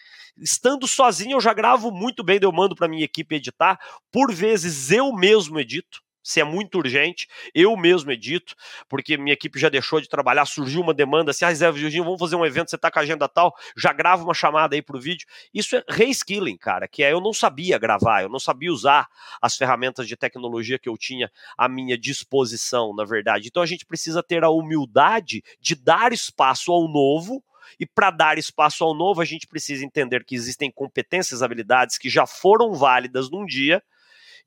[0.40, 3.78] Estando sozinho, eu já gravo muito bem, eu mando para minha equipe editar.
[4.10, 8.54] Por vezes eu mesmo edito se é muito urgente, eu mesmo edito,
[8.86, 12.36] porque minha equipe já deixou de trabalhar, surgiu uma demanda assim, ah, Zé vamos fazer
[12.36, 15.26] um evento, você tá com a agenda tal, já grava uma chamada aí pro vídeo.
[15.54, 19.08] Isso é reskilling, cara, que é eu não sabia gravar, eu não sabia usar
[19.40, 23.48] as ferramentas de tecnologia que eu tinha à minha disposição, na verdade.
[23.48, 27.42] Então a gente precisa ter a humildade de dar espaço ao novo,
[27.78, 32.08] e para dar espaço ao novo, a gente precisa entender que existem competências, habilidades que
[32.08, 33.82] já foram válidas num dia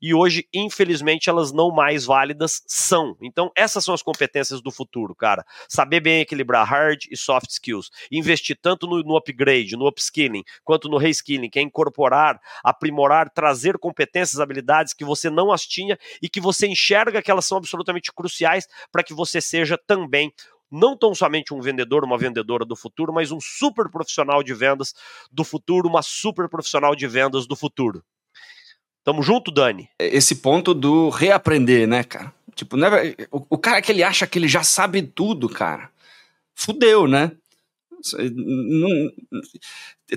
[0.02, 3.16] e hoje, infelizmente, elas não mais válidas são.
[3.22, 5.46] Então, essas são as competências do futuro, cara.
[5.68, 7.88] Saber bem equilibrar hard e soft skills.
[8.10, 13.78] Investir tanto no, no upgrade, no upskilling, quanto no reskilling, que é incorporar, aprimorar, trazer
[13.78, 18.12] competências, habilidades que você não as tinha e que você enxerga que elas são absolutamente
[18.12, 20.32] cruciais para que você seja também
[20.72, 24.94] não tão somente um vendedor, uma vendedora do futuro, mas um super profissional de vendas
[25.30, 28.02] do futuro, uma super profissional de vendas do futuro.
[29.04, 29.88] Tamo junto, Dani?
[29.98, 32.32] Esse ponto do reaprender, né, cara?
[32.54, 32.88] Tipo, né,
[33.30, 35.90] o, o cara que ele acha que ele já sabe tudo, cara,
[36.54, 37.32] fudeu, né?
[38.34, 39.12] Não,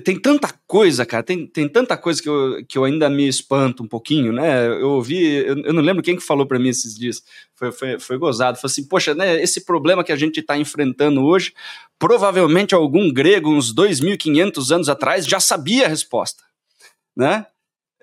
[0.04, 3.82] tem tanta coisa, cara, tem, tem tanta coisa que eu, que eu ainda me espanto
[3.82, 4.66] um pouquinho, né?
[4.66, 7.22] Eu ouvi, eu, eu não lembro quem que falou para mim esses dias,
[7.54, 11.24] foi, foi, foi gozado, falou assim, poxa, né, esse problema que a gente está enfrentando
[11.24, 11.54] hoje,
[11.98, 16.42] provavelmente algum grego, uns 2.500 anos atrás, já sabia a resposta,
[17.16, 17.46] né?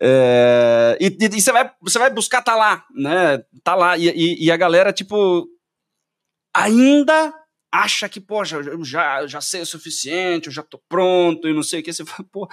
[0.02, 3.44] É, e, e, você, vai, você vai buscar tá lá, né?
[3.64, 5.48] Tá lá, e, e, e a galera, tipo,
[6.54, 7.34] ainda
[7.74, 11.64] acha que, poxa, eu já, já sei o suficiente, eu já tô pronto e não
[11.64, 11.92] sei o que.
[11.92, 12.48] Você fala, pô,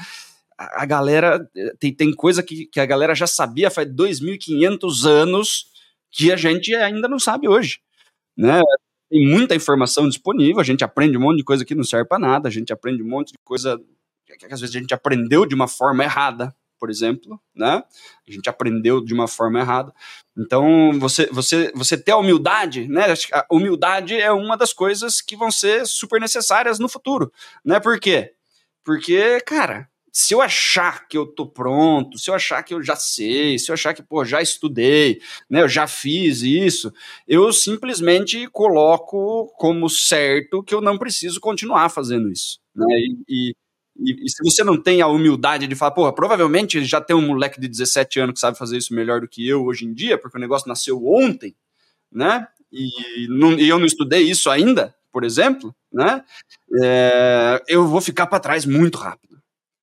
[0.58, 1.46] a, a galera.
[1.78, 5.66] Tem, tem coisa que, que a galera já sabia faz 2.500 anos
[6.10, 7.80] que a gente ainda não sabe hoje,
[8.36, 8.60] né?
[9.10, 12.18] Tem muita informação disponível, a gente aprende um monte de coisa que não serve para
[12.18, 13.78] nada, a gente aprende um monte de coisa
[14.26, 17.82] que, que às vezes a gente aprendeu de uma forma errada, por exemplo, né?
[18.26, 19.92] A gente aprendeu de uma forma errada.
[20.36, 23.04] Então, você, você, você ter a humildade, né?
[23.32, 27.30] A humildade é uma das coisas que vão ser super necessárias no futuro,
[27.62, 27.78] né?
[27.78, 28.32] Por quê?
[28.82, 32.96] Porque, cara, se eu achar que eu tô pronto, se eu achar que eu já
[32.96, 36.92] sei, se eu achar que, pô, já estudei, né, eu já fiz isso,
[37.28, 42.86] eu simplesmente coloco como certo que eu não preciso continuar fazendo isso, né,
[43.28, 43.54] e, e
[44.03, 47.26] e, e, se você não tem a humildade de falar, porra, provavelmente já tem um
[47.26, 50.16] moleque de 17 anos que sabe fazer isso melhor do que eu hoje em dia,
[50.16, 51.55] porque o negócio nasceu ontem,
[52.11, 52.46] né?
[52.72, 56.24] E, não, e eu não estudei isso ainda, por exemplo, né?
[56.82, 59.38] É, eu vou ficar para trás muito rápido,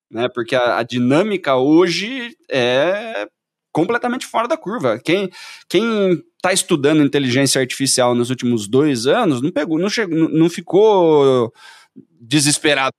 [0.10, 0.28] né?
[0.30, 3.28] Porque a, a dinâmica hoje é
[3.72, 5.00] completamente fora da curva.
[5.00, 5.30] Quem,
[5.70, 11.54] quem está estudando inteligência artificial nos últimos dois anos não pegou, não, chegou, não ficou
[12.20, 12.96] desesperado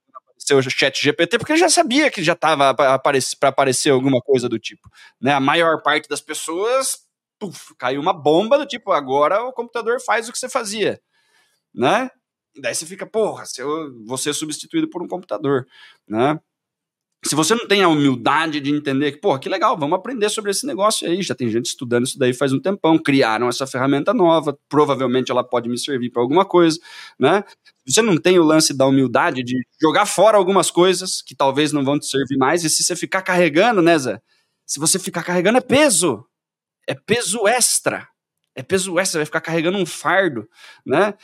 [0.49, 4.49] seu chat GPT, porque ele já sabia que já estava para aparecer, aparecer alguma coisa
[4.49, 4.89] do tipo.
[5.21, 5.33] Né?
[5.33, 6.99] A maior parte das pessoas,
[7.39, 11.01] puf, caiu uma bomba do tipo, agora o computador faz o que você fazia.
[11.75, 12.11] Né?
[12.55, 15.67] E daí você fica, porra, se eu vou ser substituído por um computador.
[16.09, 16.39] Né?
[17.25, 20.51] Se você não tem a humildade de entender que, pô, que legal, vamos aprender sobre
[20.51, 24.15] esse negócio aí, já tem gente estudando isso daí faz um tempão, criaram essa ferramenta
[24.15, 26.79] nova, provavelmente ela pode me servir para alguma coisa,
[27.19, 27.43] né?
[27.87, 31.85] Você não tem o lance da humildade de jogar fora algumas coisas que talvez não
[31.85, 34.21] vão te servir mais, e se você ficar carregando, né, Zé?
[34.67, 36.25] Se você ficar carregando é peso,
[36.87, 38.07] é peso extra,
[38.59, 40.49] é peso extra, vai ficar carregando um fardo,
[40.85, 41.15] né?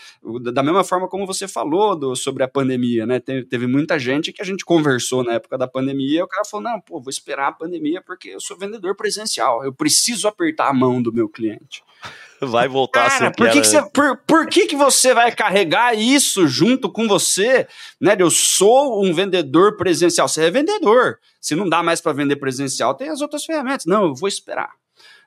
[0.52, 3.18] Da mesma forma como você falou do, sobre a pandemia, né?
[3.18, 6.44] Teve, teve, muita gente que a gente conversou na época da pandemia, e o cara
[6.44, 10.68] falou: não, pô, vou esperar a pandemia porque eu sou vendedor presencial, eu preciso apertar
[10.68, 11.82] a mão do meu cliente.
[12.40, 15.32] Vai voltar cara, a ser por que, que você, por, por que, que você vai
[15.32, 17.66] carregar isso junto com você?
[17.98, 18.14] Né?
[18.18, 20.28] Eu sou um vendedor presencial.
[20.28, 21.18] Você é vendedor.
[21.40, 23.86] Se não dá mais para vender presencial, tem as outras ferramentas.
[23.86, 24.72] Não, eu vou esperar.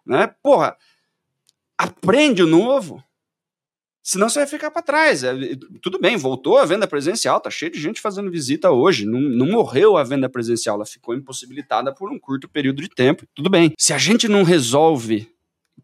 [0.05, 0.30] Né?
[0.43, 0.78] Porra,
[1.78, 3.03] aprende o novo,
[4.01, 5.23] senão você vai ficar para trás.
[5.23, 5.34] É,
[5.82, 9.47] tudo bem, voltou a venda presencial, tá cheio de gente fazendo visita hoje, não, não
[9.47, 13.73] morreu a venda presencial, ela ficou impossibilitada por um curto período de tempo, tudo bem.
[13.78, 15.30] Se a gente não resolve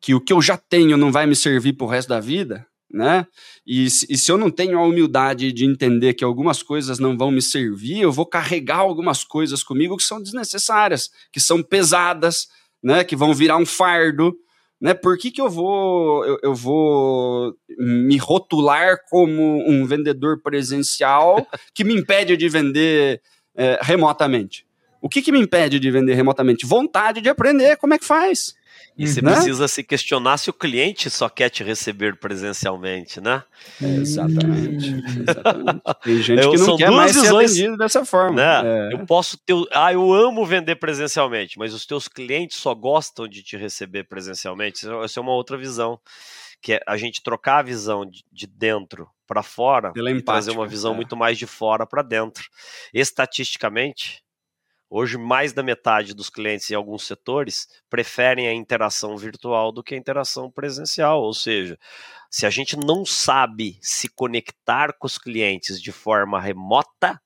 [0.01, 3.25] que o que eu já tenho não vai me servir pro resto da vida, né?
[3.65, 7.31] E, e, se eu não tenho a humildade de entender que algumas coisas não vão
[7.31, 12.47] me servir, eu vou carregar algumas coisas comigo que são desnecessárias, que são pesadas,
[12.83, 13.03] né?
[13.03, 14.37] Que vão virar um fardo,
[14.83, 14.93] né?
[14.93, 21.85] Por que, que eu vou eu, eu vou me rotular como um vendedor presencial que
[21.85, 23.21] me impede de vender
[23.55, 24.67] é, remotamente?
[25.01, 26.65] O que, que me impede de vender remotamente?
[26.65, 28.55] Vontade de aprender como é que faz.
[28.95, 29.33] E você né?
[29.33, 33.43] precisa se questionar se o cliente só quer te receber presencialmente, né?
[33.81, 34.85] É, exatamente,
[35.27, 35.81] exatamente.
[36.03, 38.35] Tem gente eu, que não quer mais visões, ser atendido dessa forma.
[38.35, 38.89] Né?
[38.89, 38.93] É.
[38.93, 39.55] Eu posso ter.
[39.71, 44.85] Ah, eu amo vender presencialmente, mas os teus clientes só gostam de te receber presencialmente.
[45.03, 45.99] Essa é uma outra visão.
[46.61, 50.31] Que é a gente trocar a visão de, de dentro para fora Pela e empática,
[50.31, 50.95] trazer uma visão é.
[50.95, 52.45] muito mais de fora para dentro.
[52.93, 54.22] Estatisticamente,
[54.95, 59.95] Hoje, mais da metade dos clientes em alguns setores preferem a interação virtual do que
[59.95, 61.19] a interação presencial.
[61.23, 61.79] Ou seja,
[62.29, 67.19] se a gente não sabe se conectar com os clientes de forma remota,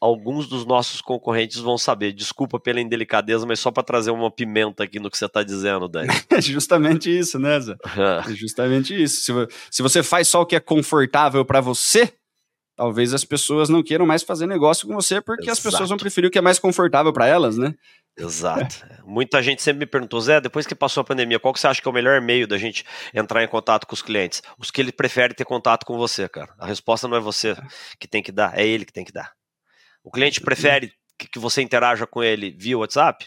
[0.00, 2.14] alguns dos nossos concorrentes vão saber.
[2.14, 5.86] Desculpa pela indelicadeza, mas só para trazer uma pimenta aqui no que você está dizendo,
[5.86, 6.08] Dani.
[6.32, 7.76] É justamente isso, né, Zé?
[8.26, 9.20] É justamente isso.
[9.20, 9.32] Se,
[9.70, 12.14] se você faz só o que é confortável para você,
[12.76, 15.58] talvez as pessoas não queiram mais fazer negócio com você porque Exato.
[15.58, 17.74] as pessoas vão preferir o que é mais confortável para elas, né?
[18.16, 18.86] Exato.
[19.04, 21.80] Muita gente sempre me perguntou, Zé, depois que passou a pandemia, qual que você acha
[21.80, 24.42] que é o melhor meio da gente entrar em contato com os clientes?
[24.58, 26.54] Os que ele prefere ter contato com você, cara.
[26.58, 27.56] A resposta não é você
[27.98, 29.32] que tem que dar, é ele que tem que dar.
[30.02, 33.26] O cliente prefere que você interaja com ele via WhatsApp?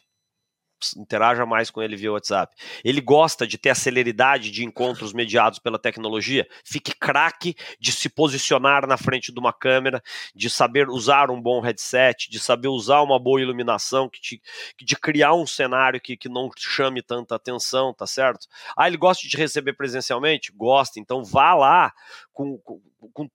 [0.96, 2.56] Interaja mais com ele via WhatsApp.
[2.84, 6.48] Ele gosta de ter a celeridade de encontros mediados pela tecnologia.
[6.64, 10.02] Fique craque de se posicionar na frente de uma câmera,
[10.36, 14.42] de saber usar um bom headset, de saber usar uma boa iluminação, que te,
[14.80, 18.48] de criar um cenário que, que não chame tanta atenção, tá certo?
[18.76, 20.52] Ah, ele gosta de receber presencialmente?
[20.52, 21.94] Gosta, então vá lá
[22.34, 22.80] com, com
[23.14, 23.30] com,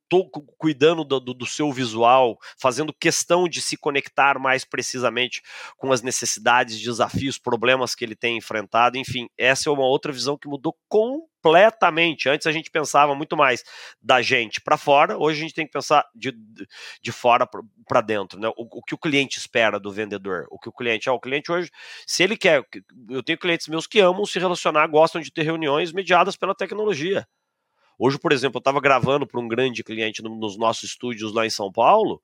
[0.59, 5.41] cuidando do, do, seu visual, fazendo questão de se conectar mais precisamente
[5.77, 8.99] com as necessidades, desafios, problemas que ele tem enfrentado.
[8.99, 12.29] Enfim, essa é uma outra visão que mudou completamente.
[12.29, 13.65] Antes a gente pensava muito mais
[14.01, 16.35] da gente para fora, hoje a gente tem que pensar de,
[17.01, 17.49] de fora
[17.87, 18.41] para dentro.
[18.41, 18.49] Né?
[18.57, 21.13] O, o, que o cliente espera do vendedor, o que o cliente é.
[21.13, 21.71] O cliente hoje,
[22.07, 22.65] se ele quer.
[23.09, 27.27] Eu tenho clientes meus que amam se relacionar, gostam de ter reuniões mediadas pela tecnologia.
[28.05, 31.47] Hoje, por exemplo, eu estava gravando para um grande cliente no, nos nossos estúdios lá
[31.47, 32.21] em São Paulo.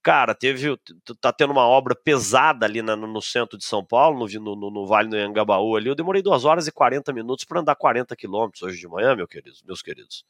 [0.00, 0.78] Cara, teve.
[1.20, 4.86] tá tendo uma obra pesada ali na, no centro de São Paulo, no, no, no
[4.86, 5.88] Vale do Anhangabaú ali.
[5.88, 9.26] Eu demorei 2 horas e 40 minutos para andar 40 quilômetros hoje de manhã, meu
[9.26, 10.24] queridos, meus queridos.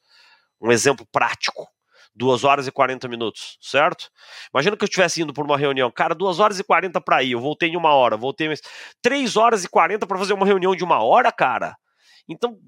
[0.59, 1.69] Um exemplo prático.
[2.15, 4.11] 2 horas e 40 minutos, certo?
[4.51, 7.33] Imagina que eu estivesse indo por uma reunião, cara, 2 horas e 40 para ir,
[7.33, 8.63] eu voltei em uma hora, voltei mais
[9.03, 11.77] 3 horas e 40 para fazer uma reunião de uma hora, cara.
[12.27, 12.59] Então,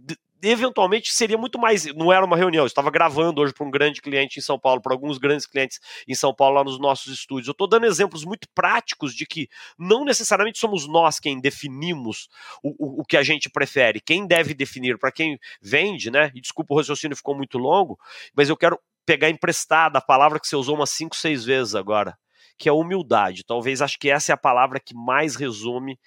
[0.42, 1.86] eventualmente seria muito mais.
[1.94, 4.80] Não era uma reunião, eu estava gravando hoje para um grande cliente em São Paulo,
[4.80, 7.48] para alguns grandes clientes em São Paulo, lá nos nossos estúdios.
[7.48, 12.28] Eu estou dando exemplos muito práticos de que não necessariamente somos nós quem definimos
[12.62, 14.00] o, o, o que a gente prefere.
[14.00, 16.30] Quem deve definir para quem vende, né?
[16.34, 17.98] E desculpa, o raciocínio ficou muito longo,
[18.34, 22.16] mas eu quero pegar emprestada a palavra que você usou umas cinco, seis vezes agora,
[22.58, 23.44] que é humildade.
[23.44, 25.98] Talvez acho que essa é a palavra que mais resume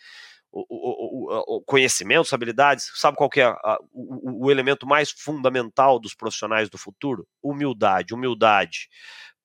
[0.52, 6.14] o, o, o, conhecimento, habilidades, sabe qual é a, o, o, elemento mais fundamental dos
[6.14, 7.26] profissionais do futuro?
[7.42, 8.90] Humildade, humildade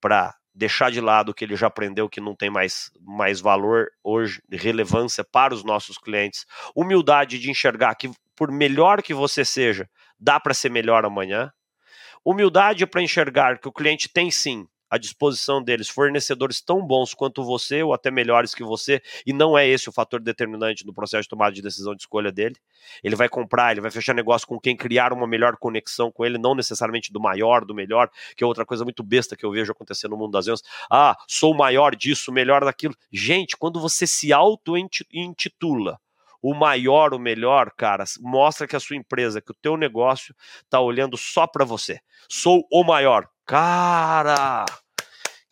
[0.01, 3.89] para deixar de lado o que ele já aprendeu que não tem mais, mais valor
[4.03, 6.45] hoje, relevância para os nossos clientes.
[6.75, 9.89] Humildade de enxergar que por melhor que você seja,
[10.19, 11.51] dá para ser melhor amanhã.
[12.25, 17.45] Humildade para enxergar que o cliente tem sim à disposição deles fornecedores tão bons quanto
[17.45, 21.23] você ou até melhores que você, e não é esse o fator determinante no processo
[21.23, 22.57] de tomada de decisão de escolha dele.
[23.03, 26.39] Ele vai comprar, ele vai fechar negócio com quem criar uma melhor conexão com ele,
[26.39, 29.73] não necessariamente do maior, do melhor, que é outra coisa muito besta que eu vejo
[29.73, 30.63] acontecer no mundo das vendas.
[30.91, 32.95] Ah, sou maior disso, melhor daquilo.
[33.13, 35.99] Gente, quando você se auto-intitula
[36.43, 40.81] o maior, o melhor, cara, mostra que a sua empresa, que o teu negócio está
[40.81, 41.99] olhando só para você.
[42.31, 43.29] Sou o maior.
[43.47, 44.67] Cara,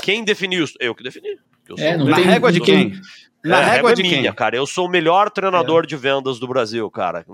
[0.03, 0.75] quem definiu isso?
[0.81, 1.39] Eu que defini.
[1.69, 3.01] Eu é, na régua de quem?
[3.45, 4.33] Na é, régua de é minha, quem?
[4.33, 4.57] cara.
[4.57, 5.87] Eu sou o melhor treinador é.
[5.87, 7.25] de vendas do Brasil, cara.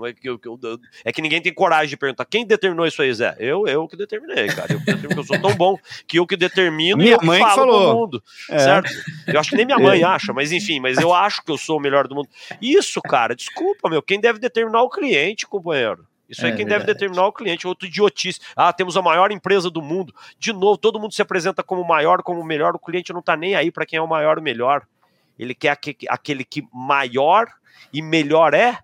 [1.03, 3.35] É que ninguém tem coragem de perguntar quem determinou isso aí, Zé.
[3.39, 4.73] Eu, eu que determinei, cara.
[4.73, 7.95] Eu, que eu sou tão bom que eu que determino minha e mãe falo falou.
[7.95, 8.21] mundo.
[8.49, 8.59] É.
[8.59, 8.91] Certo?
[9.25, 10.03] Eu acho que nem minha mãe é.
[10.03, 12.29] acha, mas enfim, mas eu acho que eu sou o melhor do mundo.
[12.61, 14.01] Isso, cara, desculpa, meu.
[14.01, 16.05] Quem deve determinar o cliente, companheiro.
[16.31, 16.85] Isso é, é quem verdade.
[16.85, 17.67] deve determinar o cliente.
[17.67, 18.39] Outro idiotice.
[18.55, 20.15] Ah, temos a maior empresa do mundo.
[20.39, 22.73] De novo, todo mundo se apresenta como maior, como melhor.
[22.73, 24.87] O cliente não está nem aí para quem é o maior ou melhor.
[25.37, 25.77] Ele quer
[26.07, 27.47] aquele que maior
[27.91, 28.79] e melhor é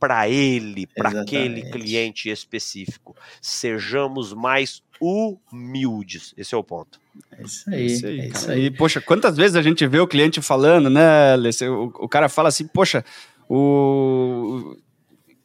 [0.00, 3.14] para ele, para aquele cliente específico.
[3.40, 6.34] Sejamos mais humildes.
[6.36, 7.00] Esse é o ponto.
[7.30, 7.74] É isso aí.
[7.74, 8.64] É isso aí, é isso aí.
[8.64, 11.36] E, poxa, quantas vezes a gente vê o cliente falando, né,
[11.68, 13.04] o, o cara fala assim, poxa,
[13.48, 14.76] o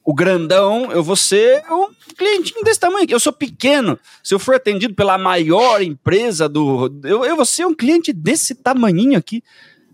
[0.08, 3.06] o grandão, eu vou ser um clientinho desse tamanho.
[3.10, 4.00] Eu sou pequeno.
[4.24, 6.90] Se eu for atendido pela maior empresa do.
[7.04, 9.44] Eu, eu vou ser um cliente desse tamanhinho aqui.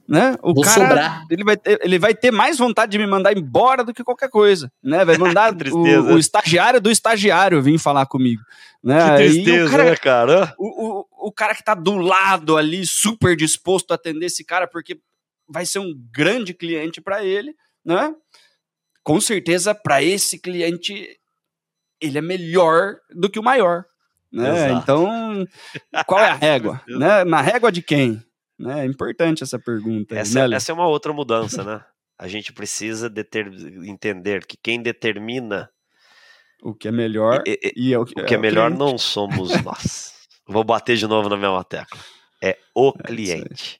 [0.07, 0.35] Né?
[0.43, 1.25] O vou cara, sobrar.
[1.31, 4.29] Ele vai, ter, ele vai ter mais vontade de me mandar embora do que qualquer
[4.29, 4.71] coisa.
[4.83, 5.03] Né?
[5.03, 8.43] Vai mandar o, o, estagiário do estagiário vir falar comigo.
[8.83, 8.99] Né?
[8.99, 10.55] Que tristeza, cara, né, cara?
[10.59, 14.67] O, o, o cara que tá do lado ali, super disposto a atender esse cara,
[14.67, 14.99] porque
[15.49, 18.13] vai ser um grande cliente para ele, né?
[19.03, 21.19] Com certeza para esse cliente
[22.01, 23.85] ele é melhor do que o maior.
[24.31, 24.71] Né?
[24.73, 25.45] Então,
[26.07, 26.81] qual é a régua?
[26.87, 27.23] né?
[27.23, 28.21] Na régua de quem?
[28.57, 28.81] Né?
[28.81, 30.15] É importante essa pergunta.
[30.15, 31.83] Essa, né, essa é uma outra mudança, né?
[32.17, 33.47] A gente precisa deter,
[33.85, 35.69] entender que quem determina
[36.61, 38.71] o que é melhor e, e, e é o, que, o que é, é melhor
[38.71, 38.79] cliente.
[38.79, 40.13] não somos nós.
[40.47, 41.99] Vou bater de novo na mesma tecla.
[42.41, 43.79] É o é cliente.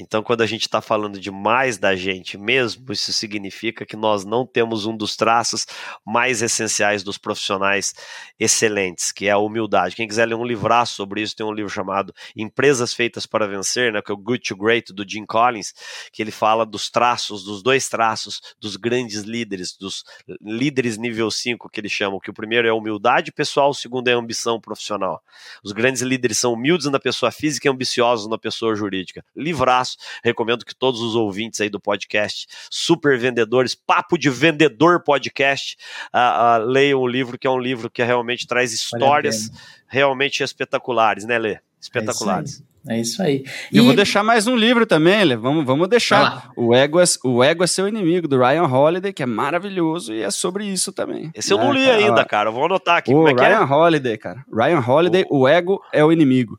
[0.00, 4.24] Então, quando a gente está falando de mais da gente mesmo, isso significa que nós
[4.24, 5.66] não temos um dos traços
[6.06, 7.94] mais essenciais dos profissionais
[8.38, 9.96] excelentes, que é a humildade.
[9.96, 13.92] Quem quiser ler um livraço sobre isso, tem um livro chamado Empresas Feitas para Vencer,
[13.92, 15.74] né, que é o Good to Great, do Jim Collins,
[16.12, 20.04] que ele fala dos traços, dos dois traços dos grandes líderes, dos
[20.40, 24.06] líderes nível 5, que ele chama, que o primeiro é a humildade pessoal, o segundo
[24.06, 25.20] é a ambição profissional.
[25.64, 29.24] Os grandes líderes são humildes na pessoa física e ambiciosos na pessoa jurídica.
[29.34, 29.96] Livrar abraço.
[30.22, 35.76] Recomendo que todos os ouvintes aí do podcast, super vendedores, Papo de Vendedor Podcast,
[36.14, 39.50] uh, uh, leiam o livro, que é um livro que realmente traz histórias
[39.86, 41.58] realmente espetaculares, né, Lê?
[41.80, 42.62] Espetaculares.
[42.88, 43.44] É isso aí.
[43.70, 45.36] E, e eu vou deixar mais um livro também, Lê.
[45.36, 46.50] Vamos, vamos deixar.
[46.56, 50.22] O ego, é, o ego é seu inimigo, do Ryan Holiday, que é maravilhoso e
[50.22, 51.30] é sobre isso também.
[51.34, 51.60] Esse né?
[51.60, 52.48] eu não li ainda, cara.
[52.48, 53.12] Eu vou anotar aqui.
[53.12, 53.64] O é Ryan é?
[53.64, 54.44] Holiday, cara.
[54.52, 55.40] Ryan Holiday, o...
[55.40, 56.58] o ego é o inimigo.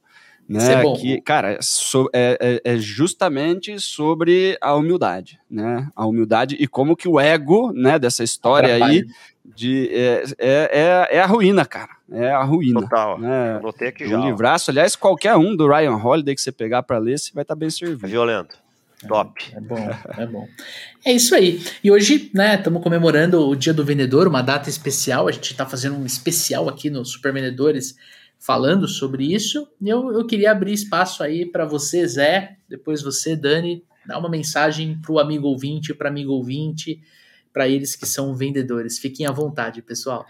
[0.49, 0.95] Né, é bom.
[0.95, 5.87] Que, cara, so, é, é, é, justamente sobre a humildade, né?
[5.95, 9.05] A humildade e como que o ego, né, dessa história aí,
[9.55, 11.91] de, é, é, é, é, a ruína, cara.
[12.11, 12.81] É a ruína.
[12.81, 13.19] Total.
[13.19, 13.57] Né?
[13.57, 14.19] Anotei aqui já.
[14.19, 17.43] Um livraço, aliás, qualquer um do Ryan Holiday que você pegar para ler, você vai
[17.43, 18.07] estar tá bem servido.
[18.07, 18.57] É violento.
[19.07, 19.39] Top.
[19.53, 20.47] É, é, bom, é bom.
[21.05, 21.63] É isso aí.
[21.83, 25.27] E hoje, né, estamos comemorando o Dia do Vendedor, uma data especial.
[25.27, 27.95] A gente está fazendo um especial aqui no Super Vendedores
[28.39, 29.67] falando sobre isso.
[29.85, 34.97] Eu, eu queria abrir espaço aí para você, Zé, depois você, Dani, dar uma mensagem
[35.01, 37.01] para o amigo ouvinte, para amigo ouvinte,
[37.51, 38.97] para eles que são vendedores.
[38.97, 40.25] Fiquem à vontade, pessoal.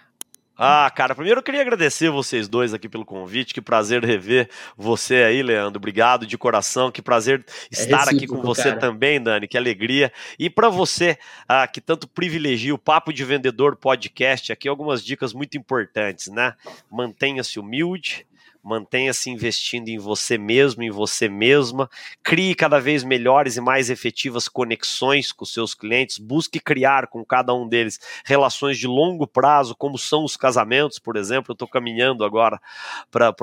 [0.61, 3.53] Ah, cara, primeiro eu queria agradecer vocês dois aqui pelo convite.
[3.53, 5.77] Que prazer rever você aí, Leandro.
[5.77, 6.91] Obrigado de coração.
[6.91, 8.77] Que prazer é estar aqui com você cara.
[8.77, 9.47] também, Dani.
[9.47, 10.11] Que alegria.
[10.37, 15.31] E para você ah, que tanto privilegia o Papo de Vendedor podcast, aqui algumas dicas
[15.31, 16.53] muito importantes, né?
[16.91, 18.27] Mantenha-se humilde,
[18.63, 21.89] mantenha-se investindo em você mesmo, em você mesma,
[22.21, 27.53] crie cada vez melhores e mais efetivas conexões com seus clientes, busque criar com cada
[27.53, 31.51] um deles relações de longo prazo, como são os casamentos, por exemplo.
[31.51, 32.59] Eu estou caminhando agora
[33.09, 33.33] para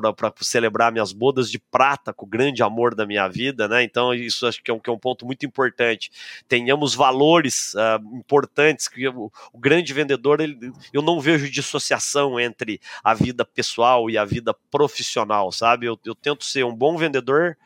[0.41, 3.83] celebrar minhas bodas de prata com o grande amor da minha vida, né?
[3.83, 6.11] Então, isso acho que é um, que é um ponto muito importante.
[6.47, 12.81] Tenhamos valores uh, importantes, que o, o grande vendedor, ele, eu não vejo dissociação entre
[13.03, 15.87] a vida pessoal e a vida profissional profissional, sabe?
[15.87, 17.57] Eu, eu tento ser um bom vendedor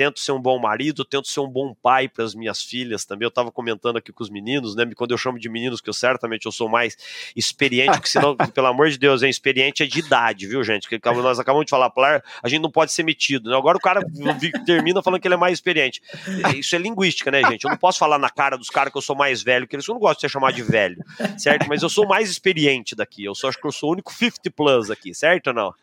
[0.00, 3.26] tento ser um bom marido, tento ser um bom pai para as minhas filhas também.
[3.26, 4.90] Eu estava comentando aqui com os meninos, né?
[4.96, 6.96] Quando eu chamo de meninos, que eu certamente eu sou mais
[7.36, 10.88] experiente, que senão, pelo amor de Deus, é experiente é de idade, viu, gente?
[10.88, 11.92] Que nós acabamos de falar,
[12.42, 13.56] a gente não pode ser metido, né?
[13.58, 14.00] Agora o cara
[14.64, 16.00] termina falando que ele é mais experiente.
[16.56, 17.64] Isso é linguística, né, gente?
[17.64, 19.86] Eu não posso falar na cara dos caras que eu sou mais velho que eles.
[19.86, 20.96] Eu não gosto de ser chamado de velho,
[21.36, 21.68] certo?
[21.68, 23.22] Mas eu sou mais experiente daqui.
[23.22, 25.74] Eu só acho que eu sou o único 50 plus aqui, certo ou não?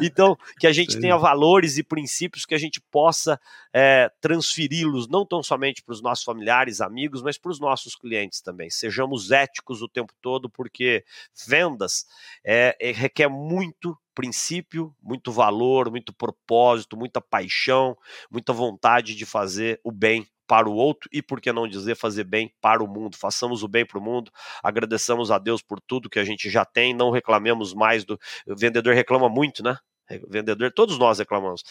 [0.00, 3.39] então, que a gente tenha valores e princípios que a gente possa
[3.72, 8.40] é, transferi-los não tão somente para os nossos familiares, amigos, mas para os nossos clientes
[8.40, 8.70] também.
[8.70, 11.04] Sejamos éticos o tempo todo, porque
[11.46, 12.06] vendas
[12.44, 17.96] é, é, requer muito princípio, muito valor, muito propósito, muita paixão,
[18.30, 22.24] muita vontade de fazer o bem para o outro e, por que não dizer, fazer
[22.24, 23.16] bem para o mundo.
[23.16, 24.32] Façamos o bem para o mundo,
[24.64, 28.18] agradeçamos a Deus por tudo que a gente já tem, não reclamemos mais do.
[28.48, 29.78] O vendedor reclama muito, né?
[30.28, 31.62] Vendedor, todos nós reclamamos.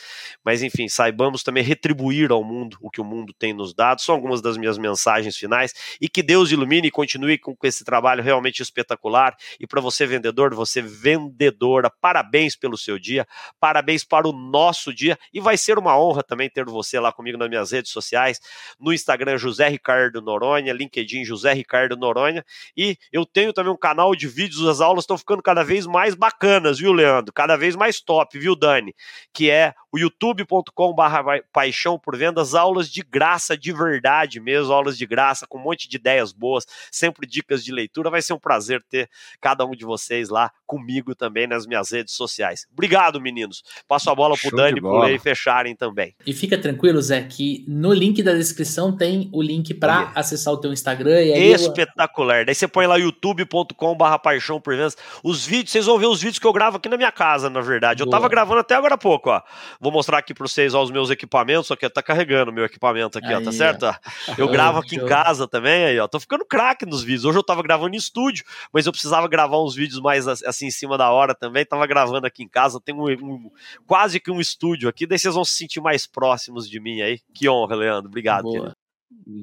[0.44, 4.02] Mas enfim, saibamos também retribuir ao mundo o que o mundo tem nos dado.
[4.02, 5.74] São algumas das minhas mensagens finais.
[6.00, 9.36] E que Deus ilumine e continue com esse trabalho realmente espetacular.
[9.60, 13.28] E para você, vendedor, você vendedora, parabéns pelo seu dia,
[13.60, 15.18] parabéns para o nosso dia.
[15.34, 18.40] E vai ser uma honra também ter você lá comigo nas minhas redes sociais.
[18.80, 22.44] No Instagram, José Ricardo Noronha, LinkedIn, José Ricardo Noronha.
[22.76, 26.16] E eu tenho também um canal de vídeos, as aulas estão ficando cada vez mais
[26.16, 27.34] bacanas, viu, Leandro?
[27.34, 28.94] Cada vez mais top, viu, Dani?
[29.34, 35.06] Que é o youtube.com/barra paixão por vendas, aulas de graça, de verdade mesmo, aulas de
[35.06, 38.10] graça, com um monte de ideias boas, sempre dicas de leitura.
[38.10, 39.10] Vai ser um prazer ter
[39.42, 42.68] cada um de vocês lá comigo também nas minhas redes sociais.
[42.72, 43.64] Obrigado, meninos.
[43.88, 46.16] Passo a bola pro Show Dani e pro Lei fecharem também.
[46.26, 50.58] E fica tranquilo, Zé, que no link da descrição tem o link para acessar o
[50.58, 51.22] teu Instagram.
[51.22, 52.40] E aí Espetacular.
[52.40, 52.46] Eu...
[52.46, 54.96] Daí você põe lá youtube.com/barra paixão por vendas.
[55.24, 57.62] Os vídeos, vocês vão ver os vídeos que eu gravo aqui na minha casa, na
[57.62, 58.02] verdade.
[58.02, 58.18] Eu Boa.
[58.18, 59.42] tava gravando até agora há pouco, ó.
[59.80, 63.18] Vou mostrar aqui para vocês ó, os meus equipamentos, só que tá carregando meu equipamento
[63.18, 63.84] aqui, aí, ó, tá certo?
[63.84, 63.94] Ó.
[64.38, 66.08] Eu gravo aqui em casa também, aí, ó.
[66.08, 67.24] Tô ficando craque nos vídeos.
[67.24, 70.72] Hoje eu tava gravando em estúdio, mas eu precisava gravar uns vídeos mais assim em
[70.72, 71.66] cima da hora também.
[71.66, 73.50] Tava gravando aqui em casa, tem um, um,
[73.88, 77.20] quase que um estúdio aqui, daí vocês vão se sentir mais próximos de mim aí.
[77.34, 78.10] Que honra, Leandro.
[78.10, 78.54] Obrigado, Boa.
[78.54, 78.76] Querido.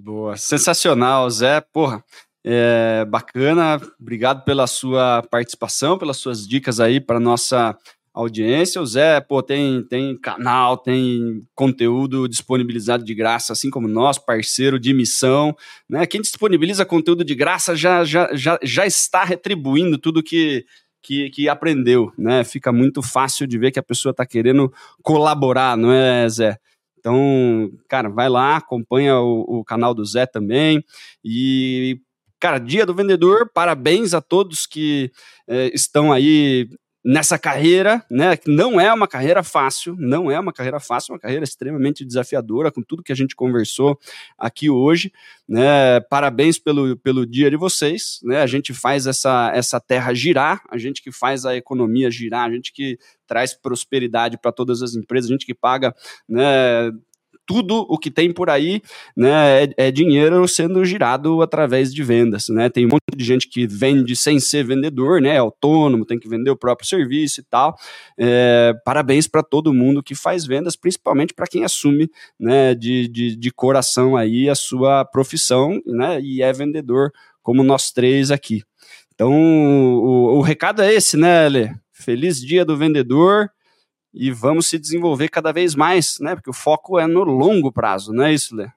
[0.02, 1.60] Boa, sensacional, Zé.
[1.60, 2.04] Porra,
[2.44, 3.80] é, bacana.
[4.00, 7.76] Obrigado pela sua participação, pelas suas dicas aí para nossa
[8.16, 8.80] audiência.
[8.80, 14.80] O Zé, pô, tem, tem canal, tem conteúdo disponibilizado de graça, assim como nós, parceiro
[14.80, 15.54] de missão.
[15.88, 16.06] Né?
[16.06, 20.64] Quem disponibiliza conteúdo de graça já, já, já, já está retribuindo tudo que,
[21.02, 22.10] que, que aprendeu.
[22.16, 22.42] Né?
[22.42, 26.56] Fica muito fácil de ver que a pessoa está querendo colaborar, não é, Zé?
[26.98, 30.82] Então, cara, vai lá, acompanha o, o canal do Zé também.
[31.22, 32.00] E
[32.38, 35.10] Cara, dia do vendedor, parabéns a todos que
[35.48, 36.68] eh, estão aí
[37.06, 41.14] nessa carreira, né, que não é uma carreira fácil, não é uma carreira fácil, é
[41.14, 43.96] uma carreira extremamente desafiadora, com tudo que a gente conversou
[44.36, 45.12] aqui hoje,
[45.48, 50.60] né, parabéns pelo, pelo dia de vocês, né, a gente faz essa, essa terra girar,
[50.68, 54.96] a gente que faz a economia girar, a gente que traz prosperidade para todas as
[54.96, 55.94] empresas, a gente que paga,
[56.28, 56.90] né,
[57.46, 58.82] tudo o que tem por aí
[59.16, 62.48] né, é, é, dinheiro sendo girado através de vendas.
[62.48, 62.68] Né?
[62.68, 66.28] Tem um monte de gente que vende sem ser vendedor, né, é autônomo, tem que
[66.28, 67.76] vender o próprio serviço e tal.
[68.18, 73.36] É, parabéns para todo mundo que faz vendas, principalmente para quem assume né, de, de,
[73.36, 78.62] de, coração aí a sua profissão né, e é vendedor, como nós três aqui.
[79.14, 81.70] Então, o, o recado é esse, né, Lê?
[81.92, 83.50] Feliz dia do vendedor
[84.16, 86.34] e vamos se desenvolver cada vez mais, né?
[86.34, 88.68] Porque o foco é no longo prazo, não é isso, Lê?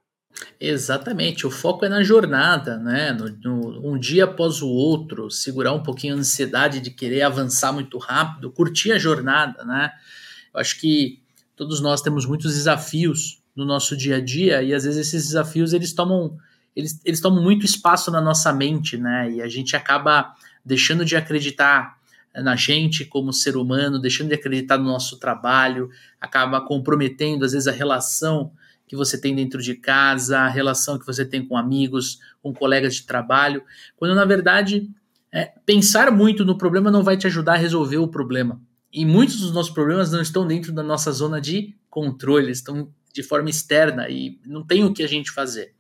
[0.60, 3.14] Exatamente, o foco é na jornada, né?
[3.14, 7.72] No, no, um dia após o outro, segurar um pouquinho a ansiedade de querer avançar
[7.72, 9.92] muito rápido, curtir a jornada, né?
[10.54, 11.22] Eu acho que
[11.56, 15.74] todos nós temos muitos desafios no nosso dia a dia e às vezes esses desafios
[15.74, 16.38] eles tomam
[16.76, 19.32] eles, eles tomam muito espaço na nossa mente, né?
[19.32, 20.34] E a gente acaba
[20.64, 21.99] deixando de acreditar
[22.36, 27.68] na gente como ser humano, deixando de acreditar no nosso trabalho, acaba comprometendo às vezes
[27.68, 28.52] a relação
[28.88, 32.96] que você tem dentro de casa, a relação que você tem com amigos, com colegas
[32.96, 33.64] de trabalho,
[33.96, 34.90] quando na verdade
[35.32, 38.60] é, pensar muito no problema não vai te ajudar a resolver o problema.
[38.92, 43.22] E muitos dos nossos problemas não estão dentro da nossa zona de controle, estão de
[43.22, 45.76] forma externa e não tem o que a gente fazer.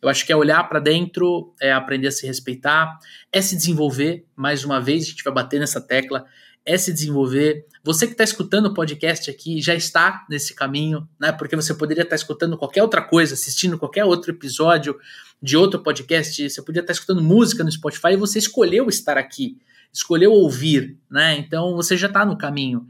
[0.00, 2.98] Eu acho que é olhar para dentro, é aprender a se respeitar,
[3.32, 4.24] é se desenvolver.
[4.36, 6.24] Mais uma vez, a gente vai bater nessa tecla.
[6.64, 7.66] É se desenvolver.
[7.82, 11.32] Você que está escutando o podcast aqui já está nesse caminho, né?
[11.32, 14.96] Porque você poderia estar tá escutando qualquer outra coisa, assistindo qualquer outro episódio
[15.42, 16.48] de outro podcast.
[16.48, 19.56] Você poderia estar tá escutando música no Spotify e você escolheu estar aqui,
[19.92, 21.38] escolheu ouvir, né?
[21.38, 22.86] Então você já está no caminho.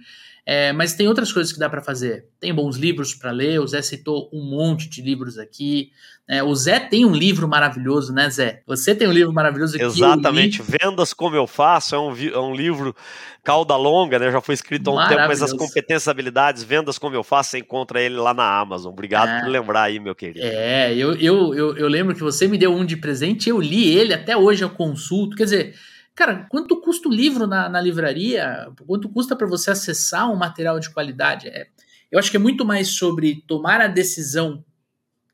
[0.51, 2.25] É, mas tem outras coisas que dá para fazer.
[2.41, 3.61] Tem bons livros para ler.
[3.61, 5.91] O Zé citou um monte de livros aqui.
[6.27, 8.63] É, o Zé tem um livro maravilhoso, né, Zé?
[8.67, 9.85] Você tem um livro maravilhoso aqui.
[9.85, 10.63] Exatamente.
[10.63, 12.97] Vendas Como Eu Faço é um, é um livro
[13.45, 14.33] cauda longa, né?
[14.33, 17.59] Já foi escrito há um tempo, mas as competências habilidades, Vendas Como Eu Faço, você
[17.59, 18.91] encontra ele lá na Amazon.
[18.91, 20.41] Obrigado é, por lembrar aí, meu querido.
[20.47, 23.95] É, eu, eu, eu, eu lembro que você me deu um de presente, eu li
[23.95, 25.37] ele, até hoje eu consulto.
[25.37, 25.75] Quer dizer
[26.19, 28.73] Cara, quanto custa o livro na, na livraria?
[28.85, 31.47] Quanto custa para você acessar um material de qualidade?
[31.47, 31.69] É,
[32.11, 34.65] eu acho que é muito mais sobre tomar a decisão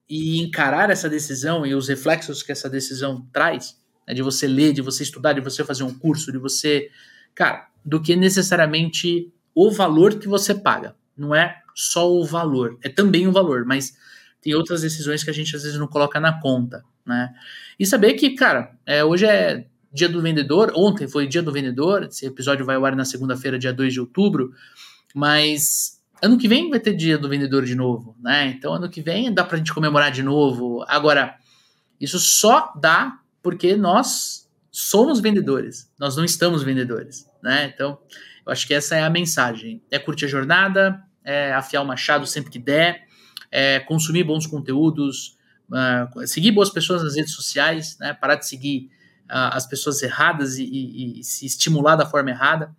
[0.07, 4.75] e encarar essa decisão e os reflexos que essa decisão traz, né, de você ler,
[4.75, 6.91] de você estudar, de você fazer um curso, de você.
[7.35, 10.95] Cara, do que necessariamente o valor que você paga.
[11.17, 13.97] Não é só o valor, é também o valor, mas
[14.43, 17.35] tem outras decisões que a gente às vezes não coloca na conta, né?
[17.81, 19.65] E saber que, cara, é, hoje é
[19.95, 23.57] Dia do Vendedor, ontem foi Dia do Vendedor, esse episódio vai ao ar na segunda-feira,
[23.57, 24.53] dia 2 de outubro.
[25.15, 28.49] Mas ano que vem vai ter dia do vendedor de novo, né?
[28.49, 30.85] Então ano que vem dá para a gente comemorar de novo.
[30.89, 31.37] Agora,
[32.01, 37.71] isso só dá porque nós somos vendedores, nós não estamos vendedores, né?
[37.73, 37.99] Então,
[38.45, 39.81] eu acho que essa é a mensagem.
[39.91, 43.07] É curtir a jornada, é afiar o machado sempre que der,
[43.53, 45.37] é consumir bons conteúdos,
[45.71, 48.13] uh, seguir boas pessoas nas redes sociais, né?
[48.13, 48.91] Parar de seguir
[49.29, 52.75] as pessoas erradas e, e, e se estimular da forma errada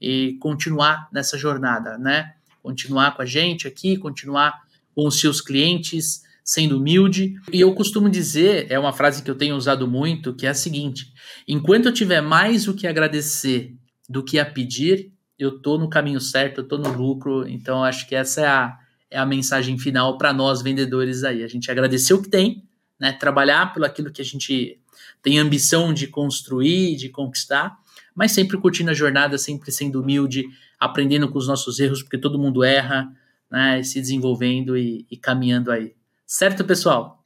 [0.00, 2.34] e continuar nessa jornada, né?
[2.62, 4.62] Continuar com a gente aqui, continuar
[4.94, 7.34] com os seus clientes, sendo humilde.
[7.52, 10.54] E eu costumo dizer, é uma frase que eu tenho usado muito, que é a
[10.54, 11.12] seguinte:
[11.46, 13.74] enquanto eu tiver mais o que agradecer
[14.08, 17.46] do que a pedir, eu tô no caminho certo, eu tô no lucro.
[17.48, 18.78] Então acho que essa é a,
[19.10, 21.44] é a mensagem final para nós vendedores aí.
[21.44, 22.64] A gente agradecer o que tem,
[22.98, 23.12] né?
[23.12, 24.80] Trabalhar pelo aquilo que a gente
[25.22, 27.78] tem ambição de construir, de conquistar,
[28.14, 30.44] mas sempre curtindo a jornada, sempre sendo humilde,
[30.78, 33.10] aprendendo com os nossos erros, porque todo mundo erra,
[33.50, 33.82] né?
[33.82, 35.94] Se desenvolvendo e, e caminhando aí.
[36.26, 37.19] Certo, pessoal?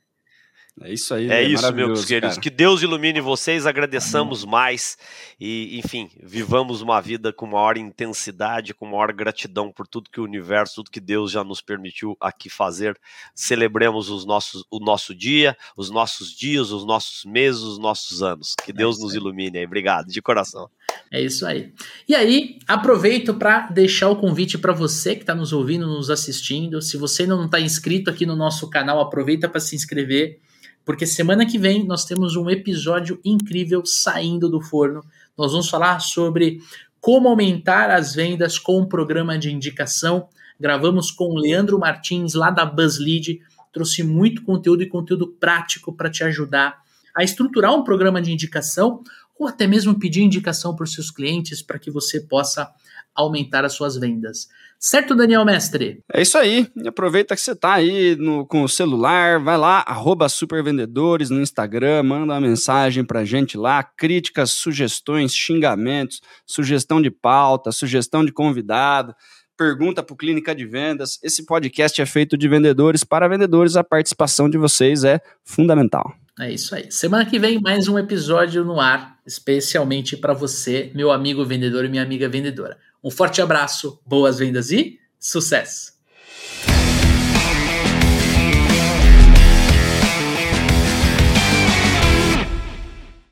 [0.83, 1.31] É isso aí.
[1.31, 2.31] É, é isso, meus queridos.
[2.31, 2.41] Cara.
[2.41, 4.51] Que Deus ilumine vocês, agradeçamos Amém.
[4.51, 4.99] mais
[5.39, 10.25] e, enfim, vivamos uma vida com maior intensidade, com maior gratidão por tudo que o
[10.25, 12.99] universo, tudo que Deus já nos permitiu aqui fazer.
[13.37, 18.55] Celebremos os nossos, o nosso dia, os nossos dias, os nossos meses, os nossos anos.
[18.65, 19.67] Que é Deus é nos ilumine aí.
[19.67, 20.69] Obrigado, de coração.
[21.09, 21.73] É isso aí.
[22.09, 26.83] E aí, aproveito para deixar o convite para você que está nos ouvindo, nos assistindo.
[26.83, 30.41] Se você não está inscrito aqui no nosso canal, aproveita para se inscrever
[30.85, 35.05] porque semana que vem nós temos um episódio incrível saindo do forno.
[35.36, 36.61] Nós vamos falar sobre
[37.01, 40.28] como aumentar as vendas com um programa de indicação.
[40.59, 43.40] Gravamos com o Leandro Martins, lá da BuzzLead.
[43.73, 46.82] Trouxe muito conteúdo e conteúdo prático para te ajudar
[47.15, 49.02] a estruturar um programa de indicação
[49.39, 52.70] ou até mesmo pedir indicação para os seus clientes para que você possa
[53.15, 54.48] aumentar as suas vendas.
[54.86, 56.02] Certo, Daniel Mestre?
[56.12, 56.69] É isso aí.
[56.86, 62.02] Aproveita que você está aí no, com o celular, vai lá, arroba supervendedores no Instagram,
[62.02, 69.15] manda uma mensagem para gente lá, críticas, sugestões, xingamentos, sugestão de pauta, sugestão de convidado,
[69.56, 71.19] pergunta para o Clínica de Vendas.
[71.23, 76.12] Esse podcast é feito de vendedores para vendedores, a participação de vocês é fundamental.
[76.39, 76.93] É isso aí.
[76.93, 81.89] Semana que vem, mais um episódio no ar, especialmente para você, meu amigo vendedor e
[81.89, 82.77] minha amiga vendedora.
[83.05, 85.93] Um forte abraço, boas vendas e sucesso!